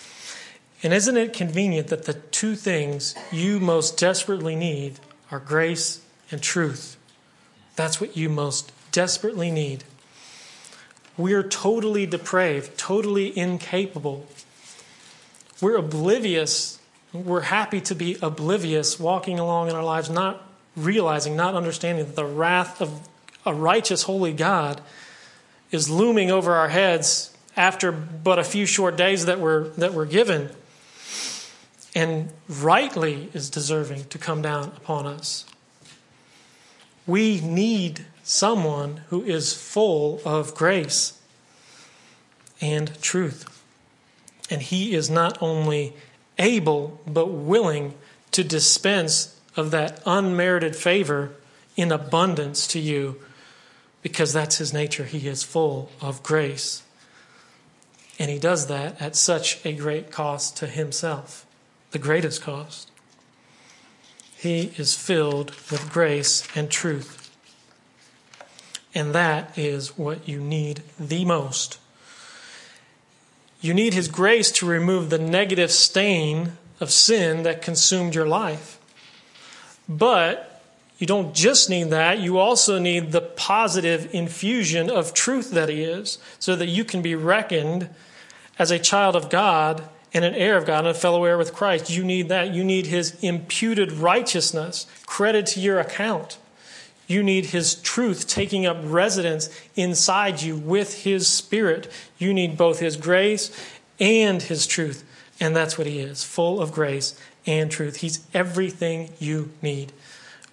And 0.83 0.93
isn't 0.93 1.17
it 1.17 1.33
convenient 1.33 1.89
that 1.89 2.05
the 2.05 2.15
two 2.15 2.55
things 2.55 3.15
you 3.33 3.59
most 3.59 3.99
desperately 3.99 4.55
need 4.55 5.01
are 5.31 5.41
grace 5.41 6.01
and 6.31 6.41
truth? 6.41 6.97
That's 7.75 8.01
what 8.01 8.17
you 8.17 8.29
most 8.29 8.73
desperately 8.93 9.51
need. 9.51 9.85
We're 11.17 11.43
totally 11.43 12.07
depraved, 12.07 12.79
totally 12.79 13.37
incapable. 13.37 14.27
We're 15.61 15.77
oblivious. 15.77 16.79
We're 17.13 17.41
happy 17.41 17.81
to 17.83 17.95
be 17.95 18.17
oblivious, 18.23 19.01
walking 19.01 19.41
along 19.41 19.69
in 19.69 19.75
our 19.75 19.85
lives, 19.85 20.09
not 20.09 20.47
realizing, 20.77 21.35
not 21.35 21.55
understanding 21.55 22.07
that 22.07 22.15
the 22.15 22.25
wrath 22.25 22.81
of 22.81 23.09
a 23.45 23.53
righteous, 23.53 24.03
holy 24.03 24.33
God 24.33 24.81
is 25.73 25.91
looming 25.91 26.31
over 26.31 26.55
our 26.55 26.69
heads 26.69 27.37
after 27.57 27.91
but 27.91 28.39
a 28.39 28.45
few 28.45 28.67
short 28.67 28.97
days 28.97 29.27
that 29.27 29.41
were, 29.41 29.71
that 29.77 29.93
were 29.93 30.07
given, 30.07 30.51
and 31.99 32.31
rightly 32.49 33.29
is 33.35 33.51
deserving 33.51 34.05
to 34.05 34.19
come 34.19 34.41
down 34.41 34.67
upon 34.77 35.05
us. 35.05 35.45
We 37.09 37.41
need 37.41 38.07
someone 38.23 39.03
who 39.09 39.25
is 39.25 39.53
full 39.53 40.21
of 40.25 40.55
grace 40.55 41.19
and 42.61 43.03
truth. 43.03 43.65
And 44.49 44.63
he 44.63 44.95
is 44.95 45.11
not 45.11 45.43
only 45.43 45.93
able, 46.39 47.01
but 47.05 47.33
willing 47.33 47.95
to 48.31 48.45
dispense 48.45 49.37
of 49.57 49.73
that 49.73 50.01
unmerited 50.07 50.77
favor 50.77 51.33
in 51.77 51.91
abundance 51.91 52.69
to 52.69 52.79
you 52.79 53.21
because 54.03 54.33
that's 54.33 54.59
his 54.59 54.73
nature. 54.73 55.05
He 55.05 55.27
is 55.27 55.43
full 55.43 55.91
of 56.01 56.23
grace. 56.23 56.85
And 58.21 58.31
he 58.31 58.39
does 58.39 58.69
that 58.69 59.03
at 59.03 59.17
such 59.17 59.67
a 59.67 59.73
great 59.73 60.13
cost 60.13 60.57
to 60.59 60.69
himself, 60.69 61.45
the 61.91 61.99
greatest 61.99 62.43
cost. 62.43 62.91
He 64.37 64.73
is 64.77 64.95
filled 64.95 65.51
with 65.71 65.91
grace 65.91 66.47
and 66.55 66.71
truth. 66.71 67.31
And 68.95 69.15
that 69.15 69.57
is 69.59 69.99
what 69.99 70.29
you 70.29 70.41
need 70.41 70.83
the 70.99 71.25
most. 71.25 71.79
You 73.61 73.75
need 73.75 73.95
his 73.95 74.09
grace 74.09 74.51
to 74.53 74.67
remove 74.67 75.11
the 75.11 75.19
negative 75.19 75.73
stain 75.73 76.53
of 76.81 76.91
sin 76.91 77.43
that 77.43 77.63
consumed 77.63 78.15
your 78.15 78.27
life. 78.27 78.79
But 79.89 80.63
you 80.99 81.07
don't 81.07 81.35
just 81.35 81.71
need 81.71 81.91
that, 81.91 82.19
you 82.19 82.39
also 82.39 82.79
need 82.79 83.13
the 83.13 83.21
positive 83.21 84.13
infusion 84.13 84.91
of 84.91 85.15
truth 85.15 85.53
that 85.53 85.69
He 85.69 85.83
is, 85.83 86.19
so 86.41 86.57
that 86.57 86.67
you 86.67 86.85
can 86.85 87.03
be 87.03 87.15
reckoned 87.15 87.89
as 88.59 88.73
a 88.73 88.81
child 88.81 89.15
of 89.15 89.31
God 89.31 89.89
and 90.13 90.25
an 90.25 90.35
heir 90.35 90.57
of 90.57 90.67
God 90.67 90.81
and 90.81 90.89
a 90.89 90.95
fellow 90.95 91.25
heir 91.25 91.37
with 91.37 91.55
Christ. 91.55 91.91
You 91.91 92.05
need 92.05 92.29
that. 92.29 92.55
You 92.55 92.65
need 92.65 92.87
His 92.87 93.17
imputed 93.23 93.93
righteousness 93.93 94.87
credit 95.07 95.47
to 95.47 95.61
your 95.61 95.79
account. 95.79 96.39
You 97.07 97.23
need 97.23 97.47
His 97.47 97.75
truth 97.77 98.27
taking 98.27 98.67
up 98.67 98.79
residence 98.83 99.49
inside 99.77 100.43
you 100.43 100.57
with 100.57 101.05
His 101.05 101.27
Spirit. 101.27 101.91
You 102.19 102.35
need 102.35 102.57
both 102.57 102.81
His 102.81 102.97
grace 102.97 103.51
and 103.99 104.43
His 104.43 104.67
truth. 104.67 105.05
And 105.41 105.55
that's 105.55 105.79
what 105.79 105.87
He 105.87 106.01
is 106.01 106.25
full 106.25 106.61
of 106.61 106.73
grace 106.73 107.19
and 107.49 107.71
truth. 107.71 107.97
He's 107.97 108.21
everything 108.35 109.11
you 109.19 109.51
need. 109.63 109.93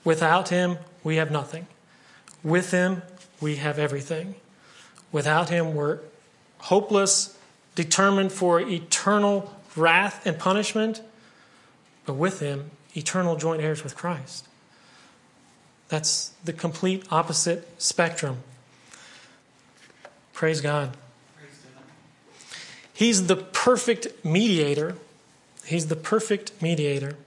Without 0.05 0.49
him, 0.49 0.77
we 1.03 1.17
have 1.17 1.29
nothing. 1.29 1.67
With 2.43 2.71
him, 2.71 3.01
we 3.41 3.57
have 3.57 3.77
everything. 3.77 4.35
Without 5.11 5.49
him, 5.49 5.75
we're 5.75 5.99
hopeless, 6.59 7.34
determined 7.75 8.31
for 8.31 8.59
eternal 8.59 9.53
wrath 9.75 10.25
and 10.25 10.39
punishment. 10.39 11.01
But 12.05 12.13
with 12.13 12.39
him, 12.39 12.71
eternal 12.95 13.35
joint 13.35 13.61
heirs 13.61 13.83
with 13.83 13.95
Christ. 13.95 14.47
That's 15.89 16.31
the 16.43 16.53
complete 16.53 17.03
opposite 17.11 17.69
spectrum. 17.81 18.37
Praise 20.33 20.61
God. 20.61 20.97
He's 22.93 23.27
the 23.27 23.35
perfect 23.35 24.07
mediator. 24.23 24.95
He's 25.65 25.87
the 25.87 25.95
perfect 25.95 26.53
mediator 26.61 27.17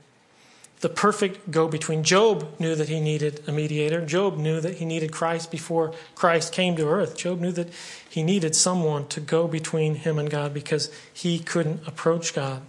the 0.80 0.88
perfect 0.88 1.50
go 1.50 1.68
between. 1.68 2.04
Job 2.04 2.48
knew 2.60 2.74
that 2.74 2.88
he 2.88 3.00
needed 3.00 3.42
a 3.46 3.52
mediator. 3.52 4.04
Job 4.04 4.36
knew 4.36 4.60
that 4.60 4.76
he 4.76 4.84
needed 4.84 5.10
Christ 5.10 5.50
before 5.50 5.92
Christ 6.14 6.52
came 6.52 6.76
to 6.76 6.88
earth. 6.88 7.16
Job 7.16 7.40
knew 7.40 7.52
that 7.52 7.68
he 8.08 8.22
needed 8.22 8.54
someone 8.54 9.06
to 9.08 9.20
go 9.20 9.48
between 9.48 9.96
him 9.96 10.18
and 10.18 10.30
God 10.30 10.54
because 10.54 10.90
he 11.12 11.38
couldn't 11.38 11.86
approach 11.86 12.34
God. 12.34 12.62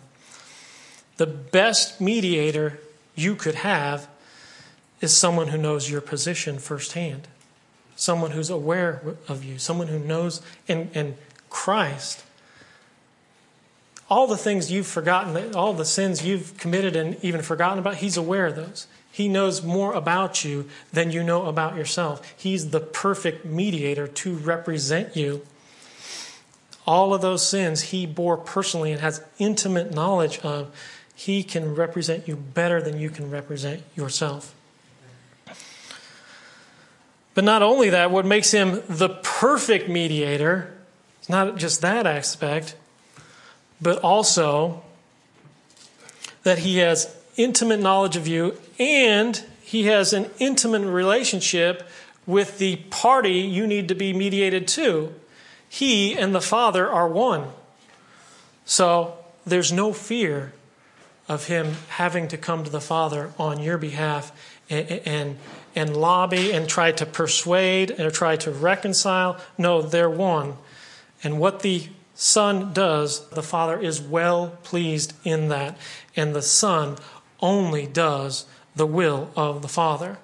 The 1.17 1.27
best 1.27 2.01
mediator 2.01 2.79
you 3.15 3.35
could 3.35 3.55
have 3.55 4.07
is 5.01 5.15
someone 5.15 5.49
who 5.49 5.57
knows 5.57 5.89
your 5.89 6.01
position 6.01 6.57
firsthand, 6.57 7.27
someone 7.95 8.31
who's 8.31 8.49
aware 8.49 9.01
of 9.27 9.43
you, 9.43 9.59
someone 9.59 9.87
who 9.87 9.99
knows, 9.99 10.41
and, 10.67 10.89
and 10.93 11.15
Christ 11.49 12.23
all 14.09 14.27
the 14.27 14.37
things 14.37 14.71
you've 14.71 14.87
forgotten, 14.87 15.55
all 15.55 15.73
the 15.73 15.85
sins 15.85 16.25
you've 16.25 16.57
committed 16.57 16.95
and 16.95 17.23
even 17.23 17.41
forgotten 17.41 17.79
about, 17.79 17.97
He's 17.97 18.17
aware 18.17 18.47
of 18.47 18.55
those. 18.55 18.87
He 19.11 19.27
knows 19.27 19.63
more 19.63 19.93
about 19.93 20.43
you 20.43 20.69
than 20.93 21.11
you 21.11 21.23
know 21.23 21.45
about 21.45 21.75
yourself. 21.75 22.33
He's 22.37 22.69
the 22.69 22.79
perfect 22.79 23.45
mediator 23.45 24.07
to 24.07 24.35
represent 24.35 25.15
you. 25.15 25.45
All 26.87 27.13
of 27.13 27.21
those 27.21 27.47
sins 27.47 27.81
He 27.81 28.05
bore 28.05 28.37
personally 28.37 28.91
and 28.91 29.01
has 29.01 29.23
intimate 29.37 29.93
knowledge 29.93 30.39
of. 30.39 30.73
He 31.13 31.43
can 31.43 31.75
represent 31.75 32.27
you 32.27 32.35
better 32.35 32.81
than 32.81 32.97
you 32.99 33.09
can 33.09 33.29
represent 33.29 33.83
yourself. 33.95 34.55
But 37.33 37.43
not 37.43 37.61
only 37.61 37.89
that, 37.89 38.09
what 38.09 38.25
makes 38.25 38.51
him 38.51 38.81
the 38.87 39.09
perfect 39.09 39.87
mediator 39.87 40.73
is 41.21 41.29
not 41.29 41.57
just 41.57 41.81
that 41.81 42.07
aspect, 42.07 42.75
but 43.81 43.99
also 43.99 44.81
that 46.43 46.59
he 46.59 46.77
has 46.77 47.15
intimate 47.37 47.79
knowledge 47.79 48.15
of 48.15 48.27
you 48.27 48.57
and 48.77 49.43
he 49.61 49.85
has 49.85 50.13
an 50.13 50.29
intimate 50.39 50.87
relationship 50.87 51.87
with 52.25 52.57
the 52.57 52.77
party 52.89 53.39
you 53.39 53.65
need 53.65 53.87
to 53.87 53.95
be 53.95 54.13
mediated 54.13 54.67
to. 54.67 55.13
He 55.67 56.17
and 56.17 56.33
the 56.33 56.41
Father 56.41 56.89
are 56.89 57.07
one. 57.07 57.47
So 58.65 59.17
there's 59.45 59.71
no 59.71 59.93
fear 59.93 60.53
of 61.27 61.45
him 61.45 61.75
having 61.89 62.27
to 62.27 62.37
come 62.37 62.63
to 62.63 62.69
the 62.71 62.81
Father 62.81 63.31
on 63.37 63.61
your 63.61 63.77
behalf 63.77 64.31
and, 64.69 64.89
and, 65.05 65.37
and 65.75 65.95
lobby 65.95 66.51
and 66.51 66.67
try 66.67 66.91
to 66.91 67.05
persuade 67.05 67.91
and 67.91 68.11
try 68.13 68.35
to 68.37 68.51
reconcile. 68.51 69.37
No, 69.57 69.81
they're 69.81 70.09
one. 70.09 70.55
And 71.23 71.39
what 71.39 71.61
the 71.61 71.87
Son 72.21 72.73
does, 72.73 73.29
the 73.29 73.41
Father 73.41 73.79
is 73.79 74.01
well 74.01 74.57
pleased 74.63 75.13
in 75.23 75.47
that. 75.47 75.77
And 76.17 76.35
the 76.35 76.41
Son 76.41 76.97
only 77.39 77.87
does 77.87 78.45
the 78.75 78.85
will 78.85 79.31
of 79.37 79.61
the 79.61 79.69
Father. 79.69 80.17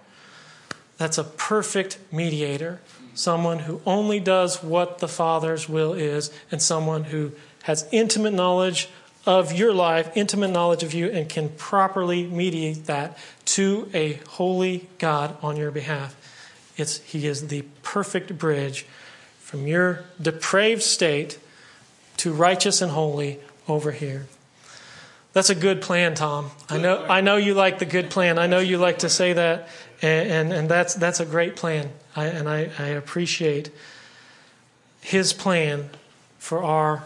That's 0.98 1.18
a 1.18 1.24
perfect 1.24 1.98
mediator, 2.12 2.82
someone 3.14 3.60
who 3.60 3.80
only 3.86 4.20
does 4.20 4.62
what 4.62 5.00
the 5.00 5.08
Father's 5.08 5.70
will 5.70 5.94
is, 5.94 6.34
and 6.52 6.62
someone 6.62 7.06
who 7.06 7.32
has 7.64 7.88
intimate 7.94 8.34
knowledge 8.34 8.90
of 9.26 9.54
your 9.54 9.72
life, 9.74 10.12
intimate 10.16 10.50
knowledge 10.50 10.84
of 10.84 10.94
you, 10.94 11.10
and 11.10 11.30
can 11.30 11.48
properly 11.48 12.28
mediate 12.28 12.88
that 12.88 13.18
to 13.46 13.90
a 13.94 14.20
holy 14.32 14.90
God 14.98 15.38
on 15.42 15.56
your 15.56 15.72
behalf. 15.72 16.14
It's, 16.76 16.98
he 16.98 17.26
is 17.26 17.48
the 17.48 17.62
perfect 17.84 18.38
bridge 18.38 18.86
from 19.40 19.66
your 19.66 20.04
depraved 20.22 20.84
state 20.84 21.38
to 22.18 22.34
righteous 22.34 22.82
and 22.82 22.92
holy 22.92 23.40
over 23.68 23.92
here. 23.92 24.28
That's 25.34 25.50
a 25.50 25.56
good 25.56 25.82
plan, 25.82 26.16
Tom. 26.16 26.52
I 26.70 26.78
know, 26.78 27.06
I 27.06 27.20
know 27.20 27.36
you 27.36 27.56
like 27.56 27.80
the 27.80 27.86
good 27.86 28.10
plan. 28.10 28.40
I 28.40 28.48
know 28.48 28.60
you 28.60 28.78
like 28.78 29.00
to 29.00 29.10
say 29.10 29.34
that, 29.34 29.68
and, 30.02 30.32
and, 30.32 30.54
and 30.54 30.70
that's, 30.70 30.96
that's 30.96 31.20
a 31.20 31.26
great 31.26 31.58
plan. 31.58 31.92
I, 32.16 32.28
and 32.28 32.48
I, 32.48 32.70
I 32.80 32.88
appreciate 32.88 33.70
his 35.02 35.34
plan 35.34 35.90
for 36.40 36.64
our 36.64 37.04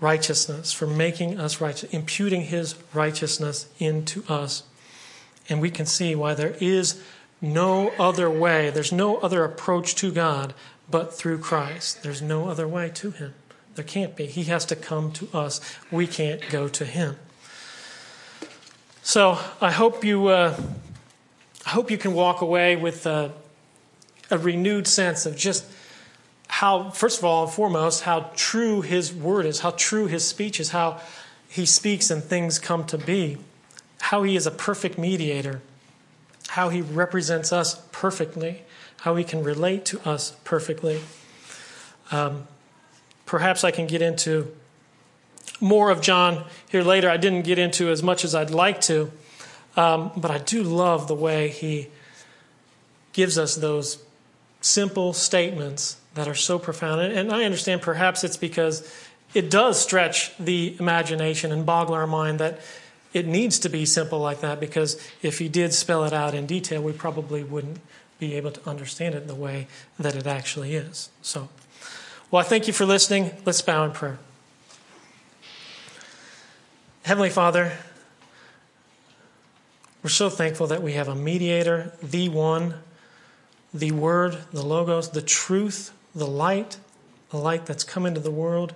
righteousness, 0.00 0.72
for 0.72 0.86
making 0.86 1.38
us 1.38 1.60
righteous, 1.60 1.88
imputing 1.92 2.42
his 2.42 2.74
righteousness 2.92 3.68
into 3.78 4.24
us. 4.28 4.64
And 5.48 5.60
we 5.60 5.70
can 5.70 5.86
see 5.86 6.14
why 6.14 6.34
there 6.34 6.56
is 6.60 7.00
no 7.40 7.90
other 7.90 8.28
way, 8.28 8.70
there's 8.70 8.92
no 8.92 9.18
other 9.18 9.44
approach 9.44 9.94
to 9.96 10.10
God 10.10 10.52
but 10.90 11.14
through 11.14 11.38
Christ. 11.38 12.02
There's 12.02 12.20
no 12.20 12.48
other 12.48 12.66
way 12.66 12.90
to 12.94 13.12
him. 13.12 13.34
There 13.80 13.86
can't 13.86 14.14
be. 14.14 14.26
He 14.26 14.44
has 14.44 14.66
to 14.66 14.76
come 14.76 15.10
to 15.12 15.28
us. 15.32 15.58
We 15.90 16.06
can't 16.06 16.46
go 16.50 16.68
to 16.68 16.84
him. 16.84 17.16
So 19.02 19.38
I 19.58 19.70
hope 19.70 20.04
you, 20.04 20.26
uh, 20.26 20.54
I 21.64 21.70
hope 21.70 21.90
you 21.90 21.96
can 21.96 22.12
walk 22.12 22.42
away 22.42 22.76
with 22.76 23.06
uh, 23.06 23.30
a 24.30 24.36
renewed 24.36 24.86
sense 24.86 25.24
of 25.24 25.34
just 25.34 25.64
how, 26.48 26.90
first 26.90 27.20
of 27.20 27.24
all 27.24 27.44
and 27.44 27.52
foremost, 27.54 28.02
how 28.02 28.30
true 28.36 28.82
his 28.82 29.14
word 29.14 29.46
is, 29.46 29.60
how 29.60 29.70
true 29.70 30.06
his 30.06 30.28
speech 30.28 30.60
is, 30.60 30.68
how 30.68 31.00
he 31.48 31.64
speaks 31.64 32.10
and 32.10 32.22
things 32.22 32.58
come 32.58 32.84
to 32.84 32.98
be, 32.98 33.38
how 34.02 34.24
he 34.24 34.36
is 34.36 34.46
a 34.46 34.50
perfect 34.50 34.98
mediator, 34.98 35.62
how 36.48 36.68
he 36.68 36.82
represents 36.82 37.50
us 37.50 37.80
perfectly, 37.92 38.60
how 38.98 39.16
he 39.16 39.24
can 39.24 39.42
relate 39.42 39.86
to 39.86 40.06
us 40.06 40.36
perfectly. 40.44 41.00
Um, 42.10 42.46
perhaps 43.30 43.62
I 43.62 43.70
can 43.70 43.86
get 43.86 44.02
into 44.02 44.52
more 45.60 45.90
of 45.90 46.00
John 46.00 46.44
here 46.68 46.82
later. 46.82 47.08
I 47.08 47.16
didn't 47.16 47.42
get 47.42 47.60
into 47.60 47.88
as 47.88 48.02
much 48.02 48.24
as 48.24 48.34
I'd 48.34 48.50
like 48.50 48.80
to, 48.82 49.12
um, 49.76 50.10
but 50.16 50.32
I 50.32 50.38
do 50.38 50.64
love 50.64 51.06
the 51.06 51.14
way 51.14 51.48
he 51.48 51.90
gives 53.12 53.38
us 53.38 53.54
those 53.54 54.02
simple 54.60 55.12
statements 55.12 55.96
that 56.14 56.26
are 56.26 56.34
so 56.34 56.58
profound. 56.58 57.02
And 57.02 57.30
I 57.30 57.44
understand 57.44 57.82
perhaps 57.82 58.24
it's 58.24 58.36
because 58.36 58.92
it 59.32 59.48
does 59.48 59.80
stretch 59.80 60.36
the 60.38 60.76
imagination 60.80 61.52
and 61.52 61.64
boggle 61.64 61.94
our 61.94 62.08
mind 62.08 62.40
that 62.40 62.58
it 63.12 63.28
needs 63.28 63.60
to 63.60 63.68
be 63.68 63.86
simple 63.86 64.18
like 64.18 64.40
that 64.40 64.58
because 64.58 65.00
if 65.22 65.38
he 65.38 65.48
did 65.48 65.72
spell 65.72 66.02
it 66.02 66.12
out 66.12 66.34
in 66.34 66.46
detail, 66.46 66.82
we 66.82 66.92
probably 66.92 67.44
wouldn't 67.44 67.78
be 68.18 68.34
able 68.34 68.50
to 68.50 68.68
understand 68.68 69.14
it 69.14 69.28
the 69.28 69.36
way 69.36 69.68
that 70.00 70.16
it 70.16 70.26
actually 70.26 70.74
is. 70.74 71.10
So. 71.22 71.48
Well, 72.30 72.40
I 72.40 72.44
thank 72.44 72.68
you 72.68 72.72
for 72.72 72.86
listening. 72.86 73.32
Let's 73.44 73.60
bow 73.60 73.82
in 73.82 73.90
prayer. 73.90 74.16
Heavenly 77.02 77.28
Father, 77.28 77.72
we're 80.04 80.10
so 80.10 80.30
thankful 80.30 80.68
that 80.68 80.80
we 80.80 80.92
have 80.92 81.08
a 81.08 81.16
mediator, 81.16 81.92
the 82.00 82.28
one, 82.28 82.74
the 83.74 83.90
Word, 83.90 84.38
the 84.52 84.62
Logos, 84.62 85.10
the 85.10 85.22
truth, 85.22 85.92
the 86.14 86.26
light, 86.26 86.78
the 87.30 87.36
light 87.36 87.66
that's 87.66 87.82
come 87.82 88.06
into 88.06 88.20
the 88.20 88.30
world, 88.30 88.74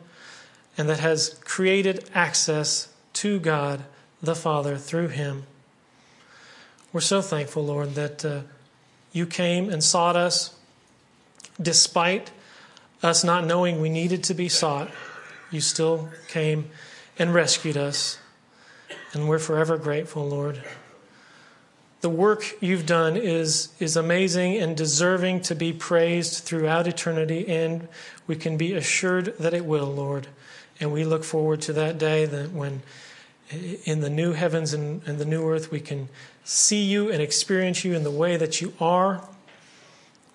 and 0.76 0.88
that 0.88 0.98
has 0.98 1.38
created 1.44 2.10
access 2.12 2.88
to 3.12 3.38
God 3.38 3.84
the 4.20 4.34
Father 4.34 4.76
through 4.76 5.08
Him. 5.08 5.44
We're 6.92 7.02
so 7.02 7.22
thankful, 7.22 7.64
Lord, 7.64 7.94
that 7.94 8.24
uh, 8.24 8.40
you 9.12 9.26
came 9.26 9.70
and 9.70 9.84
sought 9.84 10.16
us 10.16 10.56
despite 11.62 12.32
us 13.04 13.22
not 13.22 13.44
knowing 13.44 13.80
we 13.80 13.90
needed 13.90 14.24
to 14.24 14.34
be 14.34 14.48
sought, 14.48 14.90
you 15.50 15.60
still 15.60 16.08
came 16.26 16.70
and 17.18 17.34
rescued 17.34 17.76
us. 17.76 18.18
And 19.12 19.28
we're 19.28 19.38
forever 19.38 19.76
grateful, 19.76 20.26
Lord. 20.26 20.64
The 22.00 22.08
work 22.08 22.56
you've 22.60 22.86
done 22.86 23.16
is, 23.16 23.68
is 23.78 23.96
amazing 23.96 24.56
and 24.56 24.76
deserving 24.76 25.42
to 25.42 25.54
be 25.54 25.72
praised 25.72 26.44
throughout 26.44 26.86
eternity, 26.86 27.46
and 27.46 27.88
we 28.26 28.36
can 28.36 28.56
be 28.56 28.72
assured 28.72 29.36
that 29.38 29.54
it 29.54 29.64
will, 29.64 29.86
Lord. 29.86 30.26
And 30.80 30.92
we 30.92 31.04
look 31.04 31.24
forward 31.24 31.60
to 31.62 31.72
that 31.74 31.98
day 31.98 32.26
that 32.26 32.52
when 32.52 32.82
in 33.84 34.00
the 34.00 34.10
new 34.10 34.32
heavens 34.32 34.72
and, 34.72 35.02
and 35.06 35.18
the 35.18 35.24
new 35.24 35.46
earth 35.48 35.70
we 35.70 35.78
can 35.78 36.08
see 36.42 36.82
you 36.82 37.10
and 37.10 37.22
experience 37.22 37.84
you 37.84 37.94
in 37.94 38.02
the 38.02 38.10
way 38.10 38.36
that 38.36 38.60
you 38.60 38.72
are. 38.80 39.22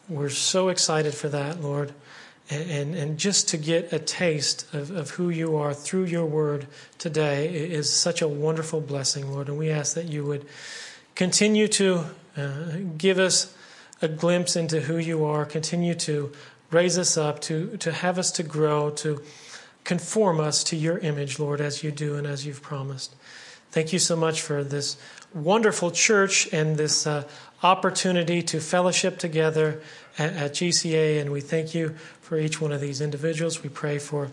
We're 0.07 0.30
so 0.30 0.70
excited 0.70 1.13
for 1.13 1.28
that, 1.30 1.61
Lord 1.61 1.93
and, 2.50 2.95
and 2.95 3.18
just 3.18 3.50
to 3.50 3.58
get 3.58 3.93
a 3.93 4.00
taste 4.00 4.74
of, 4.74 4.89
of 4.89 5.12
who 5.12 5.30
you 5.30 5.56
are 5.56 5.74
through 5.74 6.06
your 6.06 6.26
word 6.26 6.68
today 6.97 7.47
is 7.47 7.93
such 7.93 8.22
a 8.22 8.28
wonderful 8.28 8.82
blessing, 8.82 9.32
Lord. 9.32 9.50
And 9.50 9.58
we 9.58 9.70
ask 9.70 9.93
that 9.93 10.06
you 10.06 10.26
would 10.26 10.45
continue 11.14 11.68
to 11.68 12.06
uh, 12.36 12.78
give 12.97 13.20
us 13.20 13.56
a 14.02 14.08
glimpse 14.08 14.56
into 14.56 14.82
who 14.82 14.97
you 14.97 15.26
are, 15.26 15.45
continue 15.45 15.93
to 15.93 16.32
raise 16.72 16.97
us 16.97 17.18
up, 17.18 17.39
to, 17.41 17.78
to 17.78 17.91
have 17.91 18.18
us 18.18 18.32
to 18.32 18.43
grow, 18.43 18.89
to 18.91 19.22
conform 19.84 20.39
us 20.39 20.64
to 20.64 20.76
your 20.76 20.97
image, 21.00 21.39
Lord, 21.39 21.62
as 21.62 21.84
you 21.84 21.91
do 21.91 22.16
and 22.16 22.26
as 22.26 22.45
you've 22.45 22.62
promised. 22.62 23.16
Thank 23.72 23.93
you 23.93 24.00
so 24.00 24.16
much 24.16 24.41
for 24.41 24.64
this 24.64 24.97
wonderful 25.34 25.91
church 25.91 26.52
and 26.52 26.78
this 26.78 27.06
uh, 27.06 27.26
opportunity 27.62 28.41
to 28.41 28.60
fellowship 28.60 29.20
together 29.20 29.82
at, 30.20 30.34
at 30.34 30.51
GCA. 30.51 31.20
And 31.22 31.32
we 31.32 31.41
thank 31.41 31.74
you 31.74 31.95
for 32.22 32.38
each 32.38 32.61
one 32.61 32.72
of 32.72 32.82
these 32.82 33.01
individuals. 33.01 33.63
We 33.63 33.70
pray 33.70 33.97
for 33.97 34.30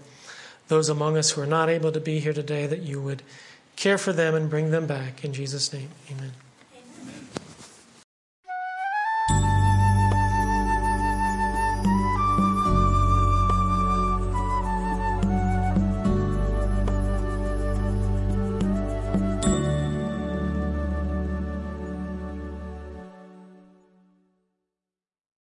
those 0.69 0.89
among 0.89 1.17
us 1.17 1.31
who 1.31 1.41
are 1.41 1.47
not 1.47 1.69
able 1.69 1.93
to 1.93 2.01
be 2.01 2.19
here 2.19 2.33
today 2.33 2.67
that 2.67 2.83
you 2.83 3.01
would 3.01 3.23
care 3.77 3.99
for 3.99 4.13
them 4.13 4.35
and 4.35 4.51
bring 4.51 4.71
them 4.71 4.87
back. 4.87 5.25
In 5.25 5.33
Jesus' 5.33 5.73
name, 5.73 5.91
amen. 6.11 6.33